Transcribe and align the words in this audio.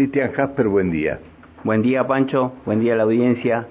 Cristian 0.00 0.32
Jasper, 0.32 0.66
buen 0.66 0.90
día. 0.90 1.18
Buen 1.62 1.82
día, 1.82 2.06
Pancho. 2.06 2.54
Buen 2.64 2.80
día 2.80 2.94
a 2.94 2.96
la 2.96 3.02
audiencia. 3.02 3.66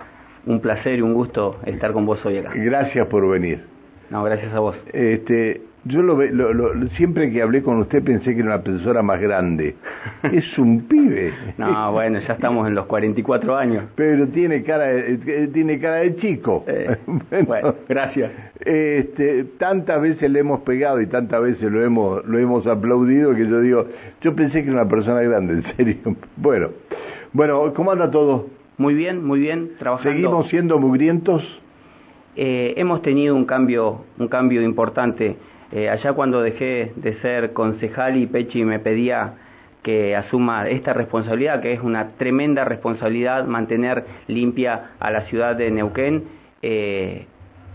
Un 0.46 0.60
placer 0.62 1.00
y 1.00 1.02
un 1.02 1.16
gusto 1.16 1.58
estar 1.66 1.92
con 1.92 2.06
vos 2.06 2.24
hoy 2.24 2.38
acá. 2.38 2.52
Gracias 2.54 3.08
por 3.08 3.28
venir. 3.28 3.66
No, 4.10 4.24
gracias 4.24 4.54
a 4.54 4.60
vos. 4.60 4.76
Este, 4.92 5.62
yo 5.86 6.02
lo, 6.02 6.22
lo, 6.22 6.54
lo, 6.54 6.88
siempre 6.90 7.32
que 7.32 7.42
hablé 7.42 7.64
con 7.64 7.78
usted 7.78 8.04
pensé 8.04 8.34
que 8.34 8.42
era 8.42 8.56
una 8.56 8.64
persona 8.64 9.02
más 9.02 9.22
grande. 9.22 9.76
es 10.24 10.58
un 10.58 10.82
pibe. 10.82 11.34
No, 11.58 11.92
bueno, 11.92 12.20
ya 12.20 12.34
estamos 12.34 12.68
en 12.68 12.76
los 12.76 12.86
44 12.88 13.56
años. 13.56 13.86
Pero 13.96 14.28
tiene 14.28 14.64
cara 14.64 14.88
de, 14.88 15.20
eh, 15.26 15.50
tiene 15.54 15.80
cara 15.80 15.98
de 15.98 16.16
chico. 16.18 16.66
Eh, 16.68 16.98
bueno, 17.48 17.76
gracias. 17.88 18.32
Este, 18.60 19.46
tantas 19.58 20.02
veces 20.02 20.30
le 20.30 20.40
hemos 20.40 20.62
pegado 20.62 21.00
y 21.02 21.08
tantas 21.08 21.42
veces 21.42 21.72
lo 21.72 21.84
hemos 21.84 22.26
lo 22.26 22.38
hemos 22.38 22.68
aplaudido 22.68 23.34
que 23.34 23.48
yo 23.48 23.62
digo, 23.62 23.86
yo 24.22 24.36
pensé 24.36 24.64
que 24.64 24.70
era 24.70 24.82
una 24.82 24.90
persona 24.90 25.22
grande, 25.22 25.54
en 25.54 25.64
serio. 25.76 25.98
Bueno, 26.36 26.70
bueno, 27.34 27.74
¿cómo 27.74 27.92
anda 27.92 28.10
todo? 28.10 28.48
Muy 28.78 28.94
bien, 28.94 29.26
muy 29.26 29.40
bien, 29.40 29.72
trabajando. 29.78 30.12
¿Seguimos 30.12 30.48
siendo 30.48 30.80
mugrientos? 30.80 31.44
Eh, 32.42 32.76
hemos 32.78 33.02
tenido 33.02 33.36
un 33.36 33.44
cambio, 33.44 34.06
un 34.18 34.30
cambio 34.30 34.62
importante. 34.62 35.36
Eh, 35.74 35.90
allá 35.90 36.14
cuando 36.14 36.42
dejé 36.42 36.94
de 36.96 37.20
ser 37.20 37.52
concejal 37.52 38.16
y 38.16 38.28
Pechi 38.28 38.64
me 38.64 38.80
pedía 38.80 39.34
que 39.84 40.16
asuma 40.16 40.70
esta 40.70 40.94
responsabilidad, 40.94 41.62
que 41.62 41.74
es 41.74 41.82
una 41.82 42.12
tremenda 42.12 42.64
responsabilidad 42.64 43.46
mantener 43.46 44.06
limpia 44.28 44.92
a 45.02 45.12
la 45.12 45.26
ciudad 45.26 45.58
de 45.58 45.70
Neuquén, 45.70 46.30
eh, 46.62 47.26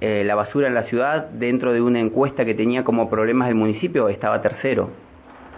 la 0.00 0.34
basura 0.34 0.69
en 0.69 0.74
la 0.74 0.84
ciudad, 0.84 1.28
dentro 1.28 1.74
de 1.74 1.83
una 1.83 2.00
encuesta 2.00 2.46
que 2.46 2.55
tenía 2.55 2.84
como 2.84 3.10
problemas 3.10 3.50
el 3.50 3.56
municipio, 3.56 4.08
estaba 4.08 4.41
tercero. 4.41 4.88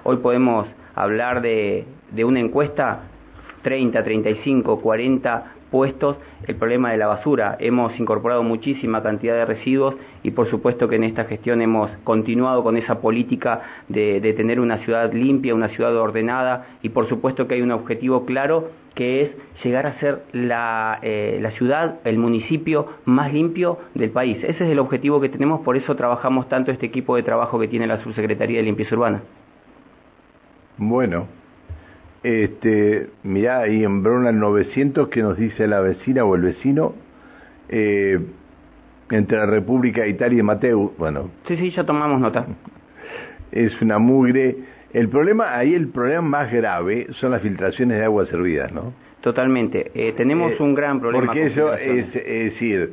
Hoy 0.03 0.17
podemos 0.17 0.67
hablar 0.97 1.43
de, 1.43 1.85
de 2.11 2.25
una 2.25 2.41
encuesta 2.41 3.03
30, 3.63 4.03
35, 4.03 4.81
40 4.81 5.56
puestos 5.71 6.17
el 6.47 6.57
problema 6.57 6.91
de 6.91 6.99
la 6.99 7.07
basura. 7.07 7.57
Hemos 7.61 7.99
incorporado 7.99 8.43
muchísima 8.43 9.03
cantidad 9.03 9.35
de 9.35 9.45
residuos 9.45 9.95
y 10.23 10.31
por 10.31 10.49
supuesto 10.51 10.89
que 10.89 10.97
en 10.97 11.05
esta 11.05 11.25
gestión 11.25 11.63
hemos 11.63 11.91
continuado 12.05 12.63
con 12.63 12.77
esa 12.77 13.01
política 13.01 13.63
de, 13.89 14.21
tener 14.37 14.61
una 14.61 14.79
ciudad 14.79 15.13
limpia, 15.13 15.55
una 15.55 15.69
ciudad 15.69 15.97
ordenada 15.97 16.67
y 16.83 16.91
por 16.91 17.09
supuesto 17.09 17.47
que 17.47 17.55
hay 17.55 17.63
un 17.63 17.73
objetivo 17.73 18.27
claro 18.27 18.71
que 18.95 19.23
es 19.23 19.31
llegar 19.63 19.87
a 19.87 20.01
ser 20.01 20.23
la, 20.33 20.99
eh, 21.03 21.39
la 21.43 21.51
ciudad, 21.51 21.97
el 22.05 22.19
municipio 22.19 22.87
más 23.05 23.33
limpio 23.33 23.79
del 23.95 24.11
país. 24.11 24.39
Ese 24.39 24.65
es 24.65 24.71
el 24.71 24.79
objetivo 24.79 25.21
que 25.21 25.29
tenemos, 25.29 25.61
por 25.61 25.77
eso 25.77 25.97
trabajamos 25.97 26.49
tanto 26.49 26.71
este 26.73 26.87
equipo 26.87 27.15
de 27.15 27.23
trabajo 27.23 27.59
que 27.59 27.69
tiene 27.69 27.87
la 27.87 28.03
Subsecretaría 28.03 28.59
de 28.59 28.63
Limpieza 28.63 28.95
Urbana. 28.95 29.23
Bueno, 30.79 31.27
este, 32.27 33.07
mirá, 33.23 33.61
ahí 33.61 33.85
en 33.85 34.03
Brunel 34.03 34.41
900 34.41 35.09
que 35.11 35.23
nos 35.23 35.39
dice 35.39 35.69
la 35.69 35.79
vecina 35.79 36.25
o 36.25 36.35
el 36.35 36.43
vecino, 36.43 36.93
eh, 37.69 38.19
entre 39.11 39.39
la 39.39 39.47
República 39.47 40.03
de 40.03 40.09
Italia 40.09 40.41
y 40.41 40.43
Mateu, 40.43 40.93
bueno. 40.99 41.31
Sí, 41.47 41.57
sí, 41.57 41.71
ya 41.71 41.85
tomamos 41.85 42.21
nota. 42.21 42.47
Es 43.53 43.81
una 43.81 44.01
mugre. 44.01 44.57
El 44.93 45.09
problema, 45.09 45.57
ahí 45.57 45.73
el 45.73 45.87
problema 45.87 46.23
más 46.23 46.53
grave 46.53 47.07
son 47.13 47.31
las 47.31 47.43
filtraciones 47.43 47.99
de 47.99 48.05
agua 48.05 48.27
servidas, 48.27 48.73
¿no? 48.73 48.93
Totalmente. 49.21 49.93
Eh, 49.95 50.13
tenemos 50.17 50.51
eh, 50.51 50.57
un 50.59 50.75
gran 50.75 50.99
problema. 50.99 51.27
Porque 51.27 51.47
eso 51.47 51.75
es, 51.75 52.09
es, 52.13 52.53
decir, 52.53 52.93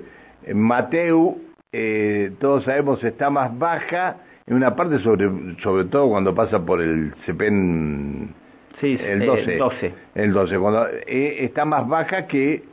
Mateu, 0.54 1.42
todos 2.40 2.66
sabemos, 2.66 3.04
está 3.04 3.32
más 3.32 3.58
baja 3.58 4.18
en 4.46 4.56
una 4.58 4.76
parte, 4.76 5.00
sobre, 5.00 5.28
sobre 5.64 5.86
todo 5.86 6.08
cuando 6.10 6.36
pasa 6.36 6.64
por 6.64 6.82
el 6.82 7.16
CEPEN 7.26 8.43
Sí, 8.80 8.98
el 9.00 9.26
12. 9.26 9.94
El 10.16 10.34
12. 10.34 10.58
cuando 10.60 10.88
eh, 11.08 11.38
está 11.40 11.66
más 11.66 11.88
baja 11.88 12.28
que 12.28 12.64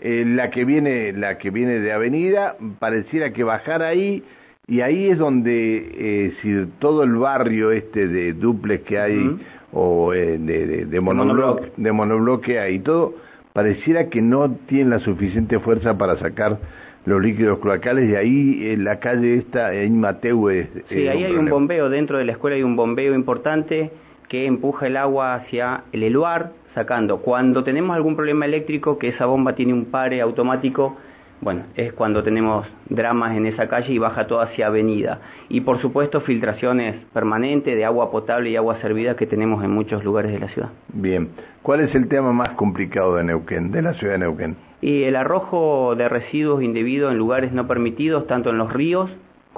eh, 0.00 0.24
la 0.26 0.50
que 0.50 0.64
viene 0.64 1.12
la 1.12 1.38
que 1.38 1.50
viene 1.50 1.78
de 1.80 1.92
Avenida, 1.92 2.56
pareciera 2.78 3.32
que 3.32 3.44
bajar 3.44 3.82
ahí 3.82 4.22
y 4.66 4.80
ahí 4.80 5.10
es 5.10 5.18
donde 5.18 5.92
eh, 5.94 6.32
si 6.40 6.66
todo 6.78 7.02
el 7.02 7.14
barrio 7.16 7.72
este 7.72 8.06
de 8.06 8.32
duplex 8.32 8.84
que 8.84 8.98
hay 8.98 9.38
o 9.72 10.12
de, 10.12 10.38
de, 10.38 10.86
de, 10.86 11.00
monobloque, 11.00 11.72
de 11.76 11.92
monobloque 11.92 12.58
hay 12.58 12.78
todo, 12.80 13.14
pareciera 13.52 14.08
que 14.08 14.22
no 14.22 14.50
tiene 14.66 14.90
la 14.90 15.00
suficiente 15.00 15.58
fuerza 15.58 15.98
para 15.98 16.18
sacar 16.18 16.58
los 17.04 17.22
líquidos 17.22 17.58
cloacales 17.60 18.10
y 18.10 18.14
ahí 18.14 18.70
en 18.70 18.84
la 18.84 19.00
calle 19.00 19.36
esta 19.36 19.74
en 19.74 20.00
Mateu 20.00 20.50
es, 20.50 20.68
sí 20.88 21.08
ahí 21.08 21.24
hay 21.24 21.34
un 21.34 21.48
bombeo 21.48 21.88
dentro 21.88 22.18
de 22.18 22.24
la 22.24 22.32
escuela 22.32 22.56
hay 22.56 22.62
un 22.62 22.76
bombeo 22.76 23.14
importante 23.14 23.90
que 24.30 24.46
empuja 24.46 24.86
el 24.86 24.96
agua 24.96 25.34
hacia 25.34 25.82
el 25.92 26.04
eluar, 26.04 26.52
sacando. 26.72 27.18
Cuando 27.18 27.64
tenemos 27.64 27.96
algún 27.96 28.14
problema 28.14 28.46
eléctrico, 28.46 28.96
que 28.96 29.08
esa 29.08 29.26
bomba 29.26 29.56
tiene 29.56 29.74
un 29.74 29.86
pare 29.86 30.20
automático, 30.20 30.96
bueno, 31.40 31.64
es 31.74 31.92
cuando 31.94 32.22
tenemos 32.22 32.64
dramas 32.88 33.36
en 33.36 33.46
esa 33.46 33.68
calle 33.68 33.92
y 33.92 33.98
baja 33.98 34.28
todo 34.28 34.40
hacia 34.40 34.68
avenida. 34.68 35.20
Y 35.48 35.62
por 35.62 35.80
supuesto 35.80 36.20
filtraciones 36.20 36.94
permanentes 37.12 37.74
de 37.74 37.84
agua 37.84 38.12
potable 38.12 38.50
y 38.50 38.56
agua 38.56 38.80
servida 38.80 39.16
que 39.16 39.26
tenemos 39.26 39.64
en 39.64 39.72
muchos 39.72 40.04
lugares 40.04 40.30
de 40.30 40.38
la 40.38 40.48
ciudad. 40.48 40.68
Bien, 40.92 41.30
¿cuál 41.62 41.80
es 41.80 41.92
el 41.96 42.06
tema 42.06 42.32
más 42.32 42.50
complicado 42.50 43.16
de 43.16 43.24
Neuquén, 43.24 43.72
de 43.72 43.82
la 43.82 43.94
ciudad 43.94 44.12
de 44.12 44.18
Neuquén? 44.20 44.56
Y 44.80 45.02
el 45.02 45.16
arrojo 45.16 45.96
de 45.96 46.08
residuos 46.08 46.62
indebidos 46.62 47.10
en 47.10 47.18
lugares 47.18 47.50
no 47.52 47.66
permitidos, 47.66 48.28
tanto 48.28 48.50
en 48.50 48.58
los 48.58 48.72
ríos 48.72 49.10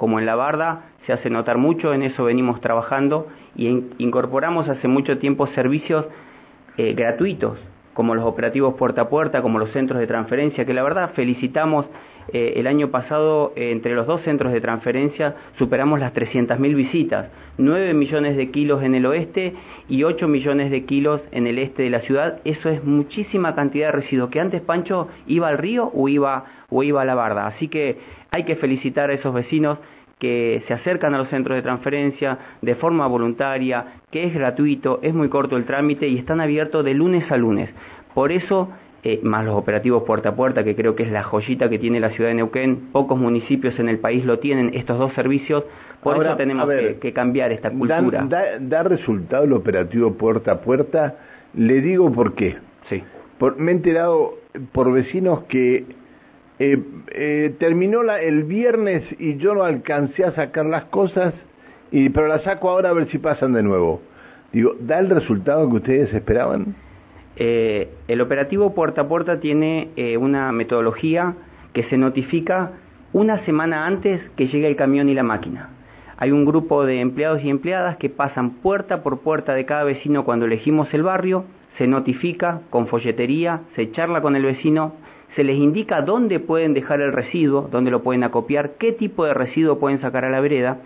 como 0.03 0.19
en 0.19 0.25
la 0.25 0.35
barda, 0.35 0.81
se 1.05 1.13
hace 1.13 1.29
notar 1.29 1.57
mucho, 1.57 1.93
en 1.93 2.03
eso 2.03 2.25
venimos 2.25 2.59
trabajando 2.59 3.29
y 3.55 3.69
incorporamos 3.99 4.67
hace 4.67 4.89
mucho 4.89 5.17
tiempo 5.17 5.47
servicios 5.55 6.07
eh, 6.75 6.93
gratuitos, 6.93 7.57
como 7.93 8.13
los 8.13 8.25
operativos 8.25 8.73
puerta 8.73 9.03
a 9.03 9.07
puerta, 9.07 9.41
como 9.41 9.59
los 9.59 9.71
centros 9.71 10.01
de 10.01 10.05
transferencia, 10.05 10.65
que 10.65 10.73
la 10.73 10.83
verdad 10.83 11.11
felicitamos. 11.15 11.85
Eh, 12.31 12.53
el 12.55 12.67
año 12.67 12.89
pasado, 12.89 13.51
eh, 13.55 13.71
entre 13.71 13.95
los 13.95 14.07
dos 14.07 14.21
centros 14.23 14.53
de 14.53 14.61
transferencia, 14.61 15.35
superamos 15.57 15.99
las 15.99 16.13
300.000 16.13 16.73
visitas, 16.73 17.27
9 17.57 17.93
millones 17.93 18.37
de 18.37 18.49
kilos 18.49 18.81
en 18.83 18.95
el 18.95 19.05
oeste 19.05 19.53
y 19.89 20.03
8 20.03 20.27
millones 20.29 20.71
de 20.71 20.85
kilos 20.85 21.21
en 21.31 21.47
el 21.47 21.59
este 21.59 21.83
de 21.83 21.89
la 21.89 21.99
ciudad. 22.01 22.39
Eso 22.45 22.69
es 22.69 22.83
muchísima 22.83 23.55
cantidad 23.55 23.87
de 23.87 23.91
residuos, 23.93 24.29
que 24.29 24.39
antes 24.39 24.61
Pancho 24.61 25.09
iba 25.27 25.49
al 25.49 25.57
río 25.57 25.91
o 25.93 26.07
iba, 26.07 26.45
o 26.69 26.83
iba 26.83 27.01
a 27.01 27.05
la 27.05 27.15
barda. 27.15 27.47
Así 27.47 27.67
que 27.67 27.99
hay 28.31 28.45
que 28.45 28.55
felicitar 28.55 29.09
a 29.09 29.13
esos 29.13 29.33
vecinos 29.33 29.77
que 30.23 30.63
se 30.69 30.73
acercan 30.73 31.13
a 31.13 31.17
los 31.17 31.27
centros 31.27 31.57
de 31.57 31.61
transferencia 31.61 32.37
de 32.61 32.75
forma 32.75 33.05
voluntaria, 33.07 33.95
que 34.09 34.23
es 34.23 34.33
gratuito, 34.33 35.01
es 35.01 35.13
muy 35.13 35.27
corto 35.27 35.57
el 35.57 35.65
trámite 35.65 36.07
y 36.07 36.17
están 36.17 36.39
abiertos 36.39 36.85
de 36.85 36.93
lunes 36.93 37.29
a 37.29 37.35
lunes. 37.35 37.69
Por 38.13 38.31
eso, 38.31 38.69
eh, 39.03 39.19
más 39.21 39.43
los 39.43 39.53
operativos 39.53 40.03
puerta 40.03 40.29
a 40.29 40.35
puerta, 40.37 40.63
que 40.63 40.77
creo 40.77 40.95
que 40.95 41.03
es 41.03 41.11
la 41.11 41.23
joyita 41.23 41.69
que 41.69 41.77
tiene 41.77 41.99
la 41.99 42.11
ciudad 42.11 42.29
de 42.29 42.35
Neuquén, 42.35 42.87
pocos 42.93 43.19
municipios 43.19 43.77
en 43.79 43.89
el 43.89 43.99
país 43.99 44.23
lo 44.23 44.39
tienen, 44.39 44.71
estos 44.75 44.97
dos 44.97 45.11
servicios, 45.11 45.65
por 46.01 46.25
eso 46.25 46.37
tenemos 46.37 46.69
que, 47.01 47.11
cambiar 47.11 47.51
esta 47.51 47.69
cultura. 47.69 48.25
Da, 48.61 48.83
resultado 48.83 49.43
el 49.43 49.51
operativo 49.51 50.13
puerta 50.13 50.53
a 50.53 50.61
puerta? 50.61 51.17
Le 51.53 51.81
digo 51.81 52.09
por 52.13 52.33
qué. 52.35 52.55
Sí. 52.87 53.03
me 53.57 53.71
he 53.71 53.75
enterado 53.75 54.35
por 54.71 54.89
vecinos 54.93 55.43
que 55.49 55.85
eh, 56.59 56.81
eh, 57.11 57.55
terminó 57.59 58.01
el 58.01 58.43
viernes 58.43 59.03
y 59.19 59.37
yo 59.37 59.53
no 59.55 59.63
alcancé 59.63 60.23
a 60.23 60.31
sacar 60.31 60.65
las 60.65 60.85
cosas, 60.85 61.33
y, 61.91 62.09
pero 62.09 62.27
las 62.27 62.43
saco 62.43 62.69
ahora 62.69 62.89
a 62.89 62.93
ver 62.93 63.09
si 63.09 63.17
pasan 63.17 63.53
de 63.53 63.63
nuevo. 63.63 64.01
Digo, 64.51 64.75
¿da 64.79 64.99
el 64.99 65.09
resultado 65.09 65.67
que 65.69 65.77
ustedes 65.77 66.13
esperaban? 66.13 66.75
Eh, 67.35 67.89
el 68.07 68.21
operativo 68.21 68.75
puerta 68.75 69.01
a 69.01 69.07
puerta 69.07 69.39
tiene 69.39 69.89
eh, 69.95 70.17
una 70.17 70.51
metodología 70.51 71.33
que 71.73 71.83
se 71.85 71.97
notifica 71.97 72.73
una 73.11 73.43
semana 73.45 73.87
antes 73.87 74.21
que 74.37 74.47
llegue 74.47 74.67
el 74.67 74.75
camión 74.75 75.09
y 75.09 75.15
la 75.15 75.23
máquina. 75.23 75.69
Hay 76.17 76.31
un 76.31 76.45
grupo 76.45 76.85
de 76.85 76.99
empleados 76.99 77.43
y 77.43 77.49
empleadas 77.49 77.97
que 77.97 78.09
pasan 78.09 78.51
puerta 78.51 79.01
por 79.01 79.21
puerta 79.21 79.55
de 79.55 79.65
cada 79.65 79.83
vecino 79.83 80.23
cuando 80.23 80.45
elegimos 80.45 80.93
el 80.93 81.01
barrio, 81.01 81.45
se 81.79 81.87
notifica 81.87 82.61
con 82.69 82.87
folletería, 82.87 83.61
se 83.75 83.91
charla 83.91 84.21
con 84.21 84.35
el 84.35 84.43
vecino, 84.43 84.93
se 85.35 85.43
les 85.43 85.57
indica 85.57 86.01
dónde 86.01 86.39
pueden 86.39 86.73
dejar 86.73 87.01
el 87.01 87.11
residuo, 87.11 87.67
dónde 87.71 87.91
lo 87.91 88.03
pueden 88.03 88.23
acopiar, 88.23 88.73
qué 88.77 88.91
tipo 88.91 89.25
de 89.25 89.33
residuo 89.33 89.79
pueden 89.79 90.01
sacar 90.01 90.25
a 90.25 90.29
la 90.29 90.39
vereda 90.39 90.79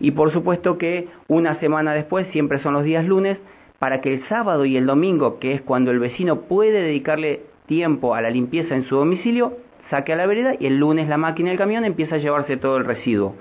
y 0.00 0.10
por 0.10 0.32
supuesto 0.32 0.78
que 0.78 1.08
una 1.28 1.58
semana 1.60 1.94
después, 1.94 2.26
siempre 2.32 2.60
son 2.62 2.74
los 2.74 2.84
días 2.84 3.04
lunes, 3.04 3.38
para 3.78 4.00
que 4.00 4.14
el 4.14 4.28
sábado 4.28 4.64
y 4.64 4.76
el 4.76 4.86
domingo, 4.86 5.38
que 5.38 5.54
es 5.54 5.62
cuando 5.62 5.90
el 5.90 5.98
vecino 5.98 6.42
puede 6.42 6.82
dedicarle 6.82 7.42
tiempo 7.66 8.14
a 8.14 8.20
la 8.20 8.30
limpieza 8.30 8.74
en 8.74 8.84
su 8.84 8.96
domicilio, 8.96 9.58
saque 9.90 10.12
a 10.12 10.16
la 10.16 10.26
vereda 10.26 10.54
y 10.58 10.66
el 10.66 10.78
lunes 10.78 11.08
la 11.08 11.18
máquina 11.18 11.50
del 11.50 11.58
camión 11.58 11.84
empieza 11.84 12.16
a 12.16 12.18
llevarse 12.18 12.56
todo 12.56 12.76
el 12.76 12.84
residuo. 12.84 13.34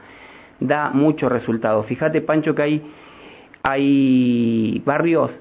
Da 0.59 0.89
mucho 0.91 1.29
resultado. 1.29 1.83
Fíjate, 1.83 2.21
Pancho, 2.21 2.55
que 2.55 2.61
hay, 2.61 2.81
hay 3.63 4.81
barrios 4.85 5.31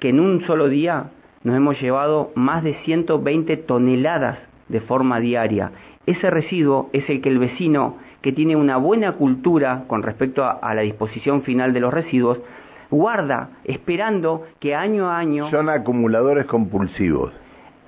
que 0.00 0.10
en 0.10 0.20
un 0.20 0.46
solo 0.46 0.68
día 0.68 1.10
nos 1.44 1.56
hemos 1.56 1.80
llevado 1.80 2.32
más 2.34 2.64
de 2.64 2.74
120 2.84 3.56
toneladas 3.58 4.38
de 4.68 4.80
forma 4.80 5.20
diaria. 5.20 5.72
Ese 6.06 6.30
residuo 6.30 6.90
es 6.92 7.08
el 7.08 7.20
que 7.20 7.28
el 7.28 7.38
vecino 7.38 7.96
que 8.22 8.32
tiene 8.32 8.56
una 8.56 8.76
buena 8.76 9.12
cultura 9.12 9.84
con 9.86 10.02
respecto 10.02 10.44
a, 10.44 10.74
la 10.74 10.82
disposición 10.82 11.42
final 11.42 11.72
de 11.72 11.80
los 11.80 11.92
residuos 11.92 12.38
guarda, 12.90 13.50
esperando 13.64 14.44
que 14.60 14.74
año 14.74 15.08
a 15.08 15.18
año... 15.18 15.50
Son 15.50 15.68
acumuladores 15.68 16.46
compulsivos. 16.46 17.32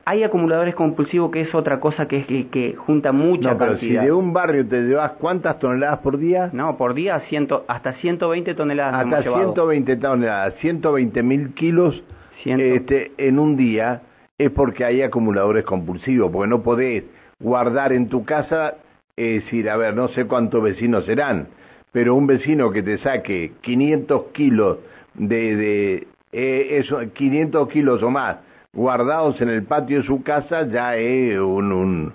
Hay 0.04 0.22
acumuladores 0.22 0.74
compulsivos 0.74 1.30
que 1.30 1.42
es 1.42 1.54
otra 1.54 1.80
cosa 1.80 2.08
que 2.08 2.18
es 2.18 2.26
que, 2.26 2.48
que 2.48 2.74
junta 2.74 3.12
mucha 3.12 3.52
no, 3.52 3.58
pero 3.58 3.76
si 3.78 3.90
de 3.90 4.10
un 4.10 4.32
barrio 4.32 4.66
te 4.66 4.80
llevas 4.80 5.12
cuántas 5.12 5.58
toneladas 5.58 5.98
por 5.98 6.18
día? 6.18 6.50
No, 6.52 6.76
por 6.76 6.94
día 6.94 7.20
ciento, 7.28 7.64
hasta 7.68 7.92
120 7.94 8.54
toneladas. 8.54 9.04
Hasta 9.04 9.22
120 9.22 9.96
toneladas, 9.96 10.54
120 10.60 11.22
mil 11.22 11.52
kilos 11.54 12.02
este, 12.44 13.12
en 13.18 13.38
un 13.38 13.56
día 13.56 14.02
es 14.38 14.50
porque 14.50 14.84
hay 14.84 15.02
acumuladores 15.02 15.64
compulsivos, 15.64 16.30
porque 16.32 16.48
no 16.48 16.62
podés 16.62 17.04
guardar 17.40 17.92
en 17.92 18.08
tu 18.08 18.24
casa, 18.24 18.76
es 19.16 19.44
decir, 19.44 19.68
a 19.68 19.76
ver, 19.76 19.94
no 19.94 20.08
sé 20.08 20.26
cuántos 20.26 20.62
vecinos 20.62 21.04
serán, 21.04 21.48
pero 21.92 22.14
un 22.14 22.26
vecino 22.26 22.70
que 22.70 22.82
te 22.82 22.98
saque 22.98 23.52
500 23.60 24.22
kilos 24.32 24.78
de, 25.14 25.56
de 25.56 26.06
eh, 26.32 26.78
eso, 26.78 27.00
500 27.12 27.68
kilos 27.68 28.02
o 28.02 28.10
más 28.10 28.38
guardados 28.72 29.40
en 29.40 29.48
el 29.48 29.64
patio 29.64 29.98
de 29.98 30.04
su 30.04 30.22
casa 30.22 30.66
ya 30.68 30.96
es 30.96 31.38
un, 31.38 31.72
un, 31.72 32.12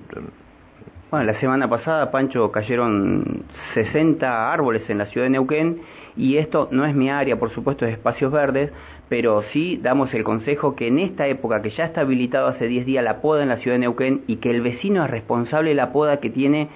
bueno, 1.12 1.32
la 1.32 1.40
semana 1.40 1.70
pasada, 1.70 2.12
Pancho, 2.12 2.52
cayeron 2.52 3.44
60 3.74 4.52
árboles 4.52 4.90
en 4.90 4.98
la 4.98 5.06
ciudad 5.06 5.28
de 5.28 5.30
Neuquén 5.30 5.82
y 6.18 6.38
esto 6.38 6.68
no 6.72 6.86
es 6.86 6.96
mi 6.96 7.10
área, 7.10 7.38
por 7.38 7.54
supuesto, 7.54 7.86
es 7.86 7.94
espacios 7.94 8.32
verdes, 8.32 8.72
pero 9.08 9.44
sí 9.54 9.80
damos 9.82 10.14
el 10.14 10.24
consejo 10.24 10.76
que 10.76 10.88
en 10.88 11.00
esta 11.00 11.28
época 11.28 11.62
que 11.62 11.70
ya 11.70 11.86
está 11.86 12.02
habilitado 12.02 12.48
hace 12.48 12.68
10 12.68 12.86
días 12.86 13.04
la 13.04 13.22
poda 13.22 13.44
en 13.44 13.50
la 13.50 13.58
ciudad 13.58 13.76
de 13.76 13.80
Neuquén 13.80 14.24
y 14.28 14.38
que 14.38 14.52
el 14.52 14.62
vecino 14.62 15.06
es 15.06 15.12
responsable 15.12 15.70
de 15.70 15.76
la 15.76 15.94
poda 15.94 16.20
que 16.20 16.30
tiene 16.30 16.70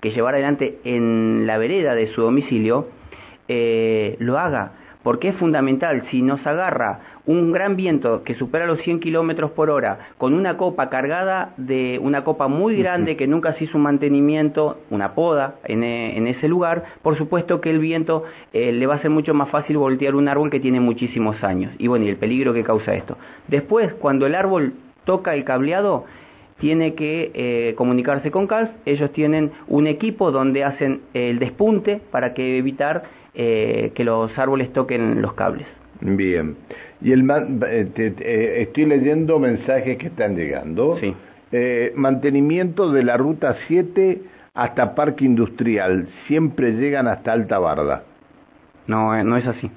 que 0.00 0.10
llevar 0.10 0.34
adelante 0.34 0.78
en 0.84 1.46
la 1.46 1.56
vereda 1.56 1.94
de 1.94 2.08
su 2.08 2.22
domicilio, 2.22 2.88
eh, 3.48 4.16
lo 4.18 4.38
haga, 4.38 4.72
porque 5.02 5.28
es 5.28 5.36
fundamental, 5.36 6.06
si 6.10 6.20
nos 6.20 6.44
agarra 6.46 7.00
un 7.26 7.50
gran 7.50 7.74
viento 7.74 8.22
que 8.22 8.34
supera 8.34 8.66
los 8.66 8.80
100 8.82 9.00
kilómetros 9.00 9.50
por 9.50 9.68
hora, 9.68 10.10
con 10.16 10.32
una 10.32 10.56
copa 10.56 10.88
cargada 10.88 11.52
de 11.56 11.98
una 12.00 12.22
copa 12.22 12.46
muy 12.46 12.76
grande 12.76 13.16
que 13.16 13.26
nunca 13.26 13.54
se 13.54 13.64
hizo 13.64 13.76
un 13.76 13.82
mantenimiento, 13.82 14.78
una 14.90 15.14
poda 15.14 15.56
en, 15.64 15.82
eh, 15.82 16.30
ese 16.30 16.48
lugar, 16.48 16.84
por 17.02 17.18
supuesto 17.18 17.60
que 17.60 17.70
el 17.70 17.80
viento 17.80 18.24
eh, 18.52 18.72
le 18.72 18.86
va 18.86 18.94
a 18.94 19.02
ser 19.02 19.10
mucho 19.10 19.34
más 19.34 19.50
fácil 19.50 19.76
voltear 19.76 20.14
un 20.14 20.28
árbol 20.28 20.50
que 20.50 20.60
tiene 20.60 20.80
muchísimos 20.80 21.42
años. 21.42 21.72
Y 21.78 21.88
bueno, 21.88 22.04
y 22.04 22.08
el 22.08 22.16
peligro 22.16 22.54
que 22.54 22.62
causa 22.62 22.94
esto. 22.94 23.18
Después, 23.48 23.92
cuando 23.94 24.26
el 24.26 24.34
árbol 24.34 24.74
toca 25.04 25.34
el 25.34 25.44
cableado, 25.44 26.04
tiene 26.58 26.94
que 26.94 27.32
eh, 27.34 27.74
comunicarse 27.76 28.30
con 28.30 28.46
CALS, 28.46 28.70
ellos 28.86 29.12
tienen 29.12 29.50
un 29.66 29.86
equipo 29.86 30.30
donde 30.30 30.64
hacen 30.64 31.02
el 31.12 31.38
despunte 31.38 32.00
para 32.10 32.34
que 32.34 32.58
evitar 32.58 33.02
que 33.34 34.02
los 34.02 34.38
árboles 34.38 34.72
toquen 34.72 35.20
los 35.20 35.34
cables. 35.34 35.66
Bien. 36.00 36.56
Y 37.00 37.12
el 37.12 37.28
eh, 37.30 37.90
eh, 37.96 38.56
estoy 38.62 38.86
leyendo 38.86 39.38
mensajes 39.38 39.98
que 39.98 40.06
están 40.06 40.36
llegando. 40.36 40.96
Sí. 41.00 41.14
Eh, 41.52 41.92
mantenimiento 41.94 42.90
de 42.90 43.04
la 43.04 43.16
ruta 43.16 43.56
7 43.68 44.22
hasta 44.54 44.94
Parque 44.94 45.24
Industrial. 45.24 46.08
Siempre 46.26 46.72
llegan 46.72 47.06
hasta 47.06 47.32
Alta 47.32 47.58
Barda. 47.58 48.04
No, 48.86 49.22
no 49.24 49.36
es 49.36 49.46
así. 49.46 49.70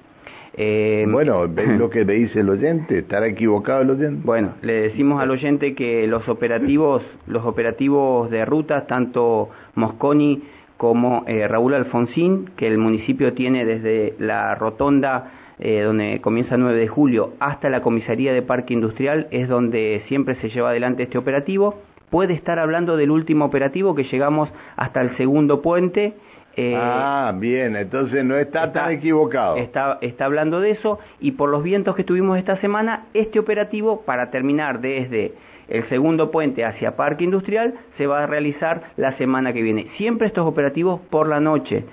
bueno, 1.12 1.48
¿ves 1.50 1.78
lo 1.78 1.90
que 1.90 2.06
me 2.06 2.14
dice 2.14 2.40
el 2.40 2.50
oyente? 2.50 3.00
¿Estará 3.00 3.28
equivocado 3.28 3.82
el 3.82 3.92
oyente? 3.92 4.22
Bueno, 4.24 4.54
le 4.62 4.74
decimos 4.74 5.22
al 5.22 5.32
oyente 5.32 5.76
que 5.76 6.08
los 6.08 6.28
operativos, 6.30 7.04
los 7.28 7.46
operativos 7.46 8.30
de 8.30 8.46
rutas, 8.46 8.88
tanto 8.88 9.50
Mosconi 9.76 10.44
como 10.78 11.26
Raúl 11.28 11.74
Alfonsín, 11.74 12.52
que 12.56 12.66
el 12.68 12.78
municipio 12.78 13.34
tiene 13.34 13.66
desde 13.66 14.16
la 14.18 14.56
rotonda 14.56 15.30
eh, 15.60 15.82
donde 15.82 16.22
comienza 16.22 16.56
el 16.56 16.62
9 16.62 16.80
de 16.80 16.88
julio, 16.88 17.34
hasta 17.40 17.70
la 17.70 17.82
comisaría 17.82 18.32
de 18.32 18.42
Parque 18.42 18.74
Industrial, 18.74 19.28
es 19.32 19.50
donde 19.50 20.04
siempre 20.08 20.36
se 20.36 20.50
lleva 20.50 20.70
adelante 20.70 21.04
este 21.04 21.18
operativo. 21.18 21.82
Puede 22.10 22.34
estar 22.34 22.60
hablando 22.60 22.96
del 22.96 23.12
último 23.12 23.46
operativo 23.46 23.94
que 23.94 24.06
llegamos 24.06 24.50
hasta 24.78 25.02
el 25.02 25.16
segundo 25.18 25.62
puente. 25.62 26.14
Eh, 26.56 26.76
ah, 26.76 27.34
bien, 27.36 27.76
entonces 27.76 28.24
no 28.24 28.38
está, 28.38 28.72
tan 28.72 28.94
equivocado. 28.94 29.58
Está, 29.58 29.98
está 30.02 30.26
hablando 30.26 30.62
de 30.62 30.72
eso 30.72 31.00
y 31.20 31.32
por 31.32 31.50
los 31.50 31.62
vientos 31.62 31.94
que 31.96 32.06
tuvimos 32.06 32.38
esta 32.38 32.56
semana, 32.62 33.06
este 33.14 33.38
operativo 33.38 34.02
para 34.06 34.32
terminar 34.32 34.80
desde 34.80 35.34
el 35.68 35.88
segundo 35.90 36.32
puente 36.32 36.66
hacia 36.66 36.96
Parque 36.96 37.26
Industrial 37.26 37.76
se 37.98 38.08
va 38.08 38.24
a 38.24 38.28
realizar 38.28 38.82
la 38.96 39.16
semana 39.18 39.54
que 39.54 39.62
viene. 39.62 39.88
Siempre 39.98 40.28
estos 40.28 40.48
operativos 40.48 41.02
por 41.10 41.28
la 41.28 41.40
noche. 41.40 41.84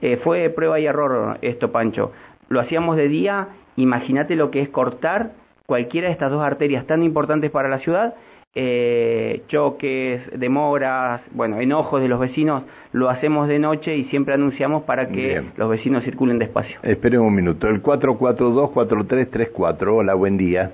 Eh, 0.00 0.18
fue 0.24 0.50
prueba 0.50 0.80
y 0.80 0.86
error 0.86 1.38
esto, 1.42 1.70
Pancho 1.70 2.10
lo 2.52 2.60
hacíamos 2.60 2.96
de 2.96 3.08
día, 3.08 3.48
imagínate 3.76 4.36
lo 4.36 4.50
que 4.50 4.60
es 4.60 4.68
cortar 4.68 5.30
cualquiera 5.66 6.08
de 6.08 6.12
estas 6.12 6.30
dos 6.30 6.44
arterias 6.44 6.86
tan 6.86 7.02
importantes 7.02 7.50
para 7.50 7.70
la 7.70 7.78
ciudad, 7.78 8.14
eh, 8.54 9.42
choques, 9.48 10.20
demoras, 10.38 11.22
bueno, 11.30 11.58
enojos 11.60 12.02
de 12.02 12.08
los 12.08 12.20
vecinos, 12.20 12.64
lo 12.92 13.08
hacemos 13.08 13.48
de 13.48 13.58
noche 13.58 13.96
y 13.96 14.04
siempre 14.10 14.34
anunciamos 14.34 14.82
para 14.82 15.08
que 15.08 15.42
los 15.56 15.70
vecinos 15.70 16.04
circulen 16.04 16.38
despacio. 16.38 16.78
Esperen 16.82 17.20
un 17.20 17.34
minuto, 17.34 17.68
el 17.68 17.82
442-4334, 17.82 19.88
hola, 19.88 20.12
buen 20.12 20.36
día. 20.36 20.70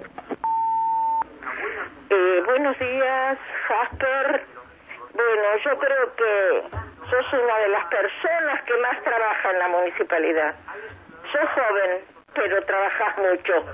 Eh, 2.11 2.43
buenos 2.45 2.77
días, 2.81 3.39
Jasper. 3.69 4.43
Bueno, 5.15 5.43
yo 5.65 5.79
creo 5.79 6.13
que 6.17 6.63
sos 7.09 7.33
una 7.35 7.57
de 7.59 7.69
las 7.69 7.85
personas 7.85 8.63
que 8.63 8.77
más 8.83 9.01
trabaja 9.05 9.53
en 9.53 9.59
la 9.61 9.69
municipalidad. 9.69 10.57
Sos 11.33 11.49
joven, 11.51 12.05
pero 12.35 12.63
trabajas 12.65 13.19
mucho. 13.19 13.65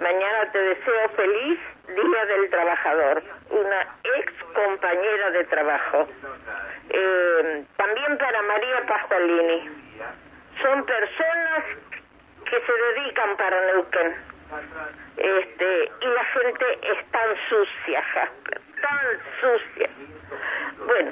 Mañana 0.00 0.52
te 0.52 0.58
deseo 0.58 1.08
feliz 1.16 1.58
Día 1.88 2.26
del 2.26 2.50
Trabajador, 2.50 3.22
una 3.50 3.80
ex 4.04 4.32
compañera 4.54 5.30
de 5.30 5.44
trabajo. 5.44 6.08
Eh, 6.90 7.64
también 7.76 8.18
para 8.18 8.42
María 8.42 8.86
Pascualini. 8.86 9.70
Son 10.62 10.84
personas 10.84 11.64
que 12.44 12.60
se 12.60 12.72
dedican 12.72 13.36
para 13.36 13.66
Neuquén. 13.66 14.16
Este, 15.16 15.90
y 16.00 16.06
la 16.06 16.24
gente 16.24 16.78
es 16.82 17.10
tan 17.10 17.36
sucia, 17.48 18.02
Jasper 18.02 18.65
tan 18.80 18.98
sucia. 19.40 19.88
Bueno, 20.86 21.10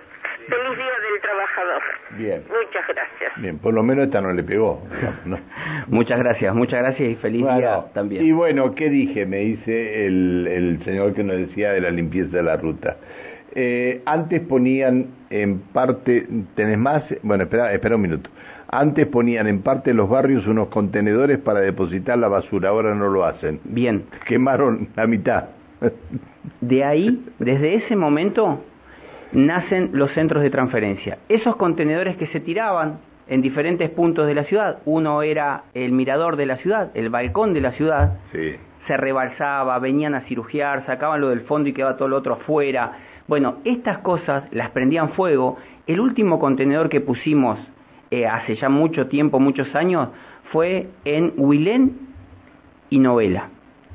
feliz 0.49 0.77
día 0.77 0.95
del 1.11 1.21
trabajador. 1.23 1.83
Bien. 2.11 2.43
Muchas 2.49 2.87
gracias. 2.89 3.33
Bien, 3.37 3.59
por 3.59 3.75
lo 3.75 3.83
menos 3.83 4.07
esta 4.07 4.21
no 4.21 4.33
le 4.33 4.43
pegó. 4.43 4.83
¿no? 5.25 5.39
Muchas 5.89 6.19
gracias, 6.19 6.55
muchas 6.55 6.81
gracias 6.81 7.11
y 7.11 7.15
feliz 7.17 7.43
Bueno, 7.43 7.59
día 7.59 7.85
también. 7.93 8.25
Y 8.25 8.33
bueno, 8.33 8.75
¿qué 8.75 8.89
dije? 8.89 9.27
Me 9.27 9.39
dice 9.39 10.07
el, 10.07 10.47
el 10.47 10.85
señor 10.85 11.15
que 11.15 11.23
nos 11.23 11.37
decía 11.37 11.73
de 11.73 11.81
la 11.81 11.91
limpieza 11.91 12.37
de 12.37 12.43
la 12.43 12.57
ruta. 12.57 12.97
Eh, 13.55 14.03
antes 14.07 14.41
ponían 14.41 15.07
en 15.31 15.61
parte, 15.61 16.27
¿tenés 16.57 16.79
más? 16.79 17.05
Bueno, 17.23 17.45
espera, 17.45 17.73
espera 17.73 17.97
un 17.97 18.03
minuto. 18.03 18.31
Antes 18.69 19.07
ponían 19.07 19.47
en 19.47 19.63
parte 19.63 19.91
de 19.91 19.95
los 19.95 20.09
barrios 20.09 20.47
unos 20.47 20.69
contenedores 20.69 21.39
para 21.39 21.61
depositar 21.61 22.19
la 22.19 22.29
basura, 22.29 22.71
ahora 22.71 22.95
no 22.95 23.09
lo 23.09 23.25
hacen. 23.25 23.61
Bien, 23.65 24.07
Quemaron 24.27 24.89
la 24.97 25.07
mitad. 25.07 25.45
De 26.61 26.85
ahí, 26.85 27.25
desde 27.39 27.75
ese 27.77 27.97
momento, 27.97 28.61
nacen 29.33 29.91
los 29.93 30.11
centros 30.13 30.43
de 30.43 30.51
transferencia. 30.51 31.19
Esos 31.29 31.57
contenedores 31.57 32.17
que 32.17 32.27
se 32.29 32.41
tiraban 32.41 32.99
en 33.29 33.43
diferentes 33.43 33.89
puntos 33.91 34.27
de 34.27 34.35
la 34.35 34.45
ciudad, 34.45 34.79
uno 34.85 35.23
era 35.23 35.65
el 35.75 35.93
mirador 35.93 36.37
de 36.37 36.47
la 36.47 36.57
ciudad, 36.57 36.91
el 36.95 37.09
balcón 37.11 37.55
de 37.55 37.61
la 37.61 37.73
ciudad, 37.73 38.19
Sí. 38.33 38.57
se 38.87 38.97
rebalsaba, 38.97 39.79
venían 39.79 40.15
a 40.15 40.21
cirugiar, 40.23 40.85
sacaban 40.87 41.21
lo 41.21 41.31
del 41.31 41.41
fondo 41.43 41.69
y 41.69 41.73
quedaba 41.73 41.97
todo 41.97 42.09
lo 42.09 42.17
otro 42.17 42.35
afuera. 42.35 42.93
Bueno, 43.27 43.57
estas 43.65 43.99
cosas 43.99 44.45
las 44.53 44.71
prendían 44.71 45.11
fuego. 45.13 45.57
El 45.87 46.01
último 46.01 46.39
contenedor 46.39 46.89
que 46.91 47.01
pusimos 47.01 47.59
eh, 48.11 48.27
hace 48.27 48.55
ya 48.57 48.69
mucho 48.69 49.07
tiempo, 49.09 49.41
muchos 49.41 49.75
años, 49.75 50.11
fue 50.53 50.89
en 51.07 51.33
Huilén 51.39 51.99
y 52.91 52.99
Novela. 52.99 53.49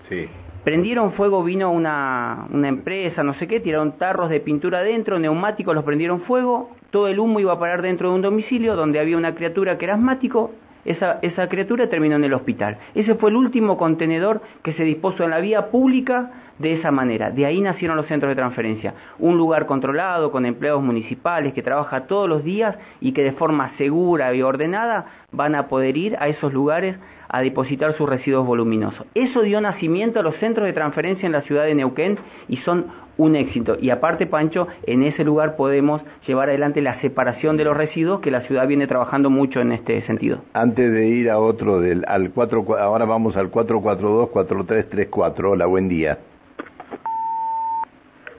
Sí. 0.10 0.28
Prendieron 0.64 1.14
fuego, 1.14 1.44
vino 1.44 1.72
una, 1.72 2.48
una 2.52 2.68
empresa, 2.68 3.24
no 3.24 3.34
sé 3.36 3.48
qué, 3.48 3.60
tiraron 3.62 3.98
tarros 3.98 4.30
de 4.30 4.42
pintura 4.42 4.80
adentro, 4.80 5.18
neumáticos 5.18 5.74
los 5.74 5.86
prendieron 5.86 6.22
fuego, 6.22 6.72
todo 6.92 7.08
el 7.08 7.20
humo 7.20 7.40
iba 7.40 7.54
a 7.54 7.60
parar 7.60 7.82
dentro 7.82 8.10
de 8.10 8.16
un 8.16 8.22
domicilio 8.22 8.76
donde 8.76 9.00
había 9.00 9.18
una 9.18 9.36
criatura 9.36 9.78
que 9.78 9.86
era 9.86 9.94
asmático, 9.96 10.52
esa, 10.86 11.20
esa 11.22 11.48
criatura 11.48 11.90
terminó 11.90 12.18
en 12.18 12.24
el 12.24 12.34
hospital. 12.34 12.78
Ese 12.94 13.16
fue 13.16 13.30
el 13.30 13.38
último 13.38 13.78
contenedor 13.78 14.42
que 14.64 14.74
se 14.74 14.84
dispuso 14.84 15.24
en 15.24 15.30
la 15.30 15.40
vía 15.40 15.68
pública 15.72 16.32
de 16.58 16.74
esa 16.74 16.92
manera. 16.92 17.32
De 17.32 17.46
ahí 17.46 17.62
nacieron 17.62 17.98
los 17.98 18.08
centros 18.08 18.30
de 18.30 18.36
transferencia. 18.36 18.94
Un 19.18 19.38
lugar 19.38 19.66
controlado 19.66 20.32
con 20.32 20.46
empleados 20.46 20.84
municipales 20.84 21.54
que 21.54 21.64
trabaja 21.64 22.06
todos 22.06 22.28
los 22.28 22.44
días 22.44 22.76
y 23.02 23.14
que 23.14 23.24
de 23.24 23.32
forma 23.32 23.72
segura 23.78 24.34
y 24.34 24.42
ordenada 24.42 25.06
van 25.32 25.56
a 25.56 25.68
poder 25.68 25.96
ir 25.98 26.18
a 26.20 26.28
esos 26.28 26.54
lugares 26.54 26.98
a 27.30 27.42
depositar 27.42 27.96
sus 27.96 28.10
residuos 28.10 28.46
voluminosos. 28.46 29.06
Eso 29.14 29.42
dio 29.42 29.62
nacimiento 29.62 30.20
a 30.20 30.24
los 30.24 30.36
centros 30.38 30.66
de 30.66 30.74
transferencia 30.74 31.26
en 31.26 31.32
la 31.32 31.44
ciudad 31.44 31.64
de 31.66 31.76
Neuquén 31.76 32.18
y 32.48 32.58
son 32.58 32.88
un 33.18 33.36
éxito. 33.36 33.78
Y 33.80 33.92
aparte, 33.92 34.26
Pancho, 34.26 34.68
en 34.84 35.04
ese 35.04 35.24
lugar 35.24 35.56
podemos 35.56 36.02
llevar 36.26 36.50
adelante 36.50 36.82
la 36.82 37.00
separación 37.02 37.56
de 37.58 37.66
los 37.66 37.78
residuos, 37.78 38.22
que 38.22 38.32
la 38.32 38.42
ciudad 38.42 38.68
viene 38.68 38.88
trabajando 38.88 39.30
mucho 39.30 39.60
en 39.60 39.74
este 39.74 40.02
sentido. 40.04 40.40
Antes 40.54 40.92
de 40.92 41.06
ir 41.06 41.30
a 41.30 41.38
otro, 41.38 41.82
del, 41.82 42.04
al 42.08 42.32
4, 42.32 42.80
ahora 42.80 43.06
vamos 43.06 43.38
al 43.38 43.52
442-4334. 43.52 45.52
Hola, 45.52 45.66
buen 45.66 45.90
día. 45.90 46.18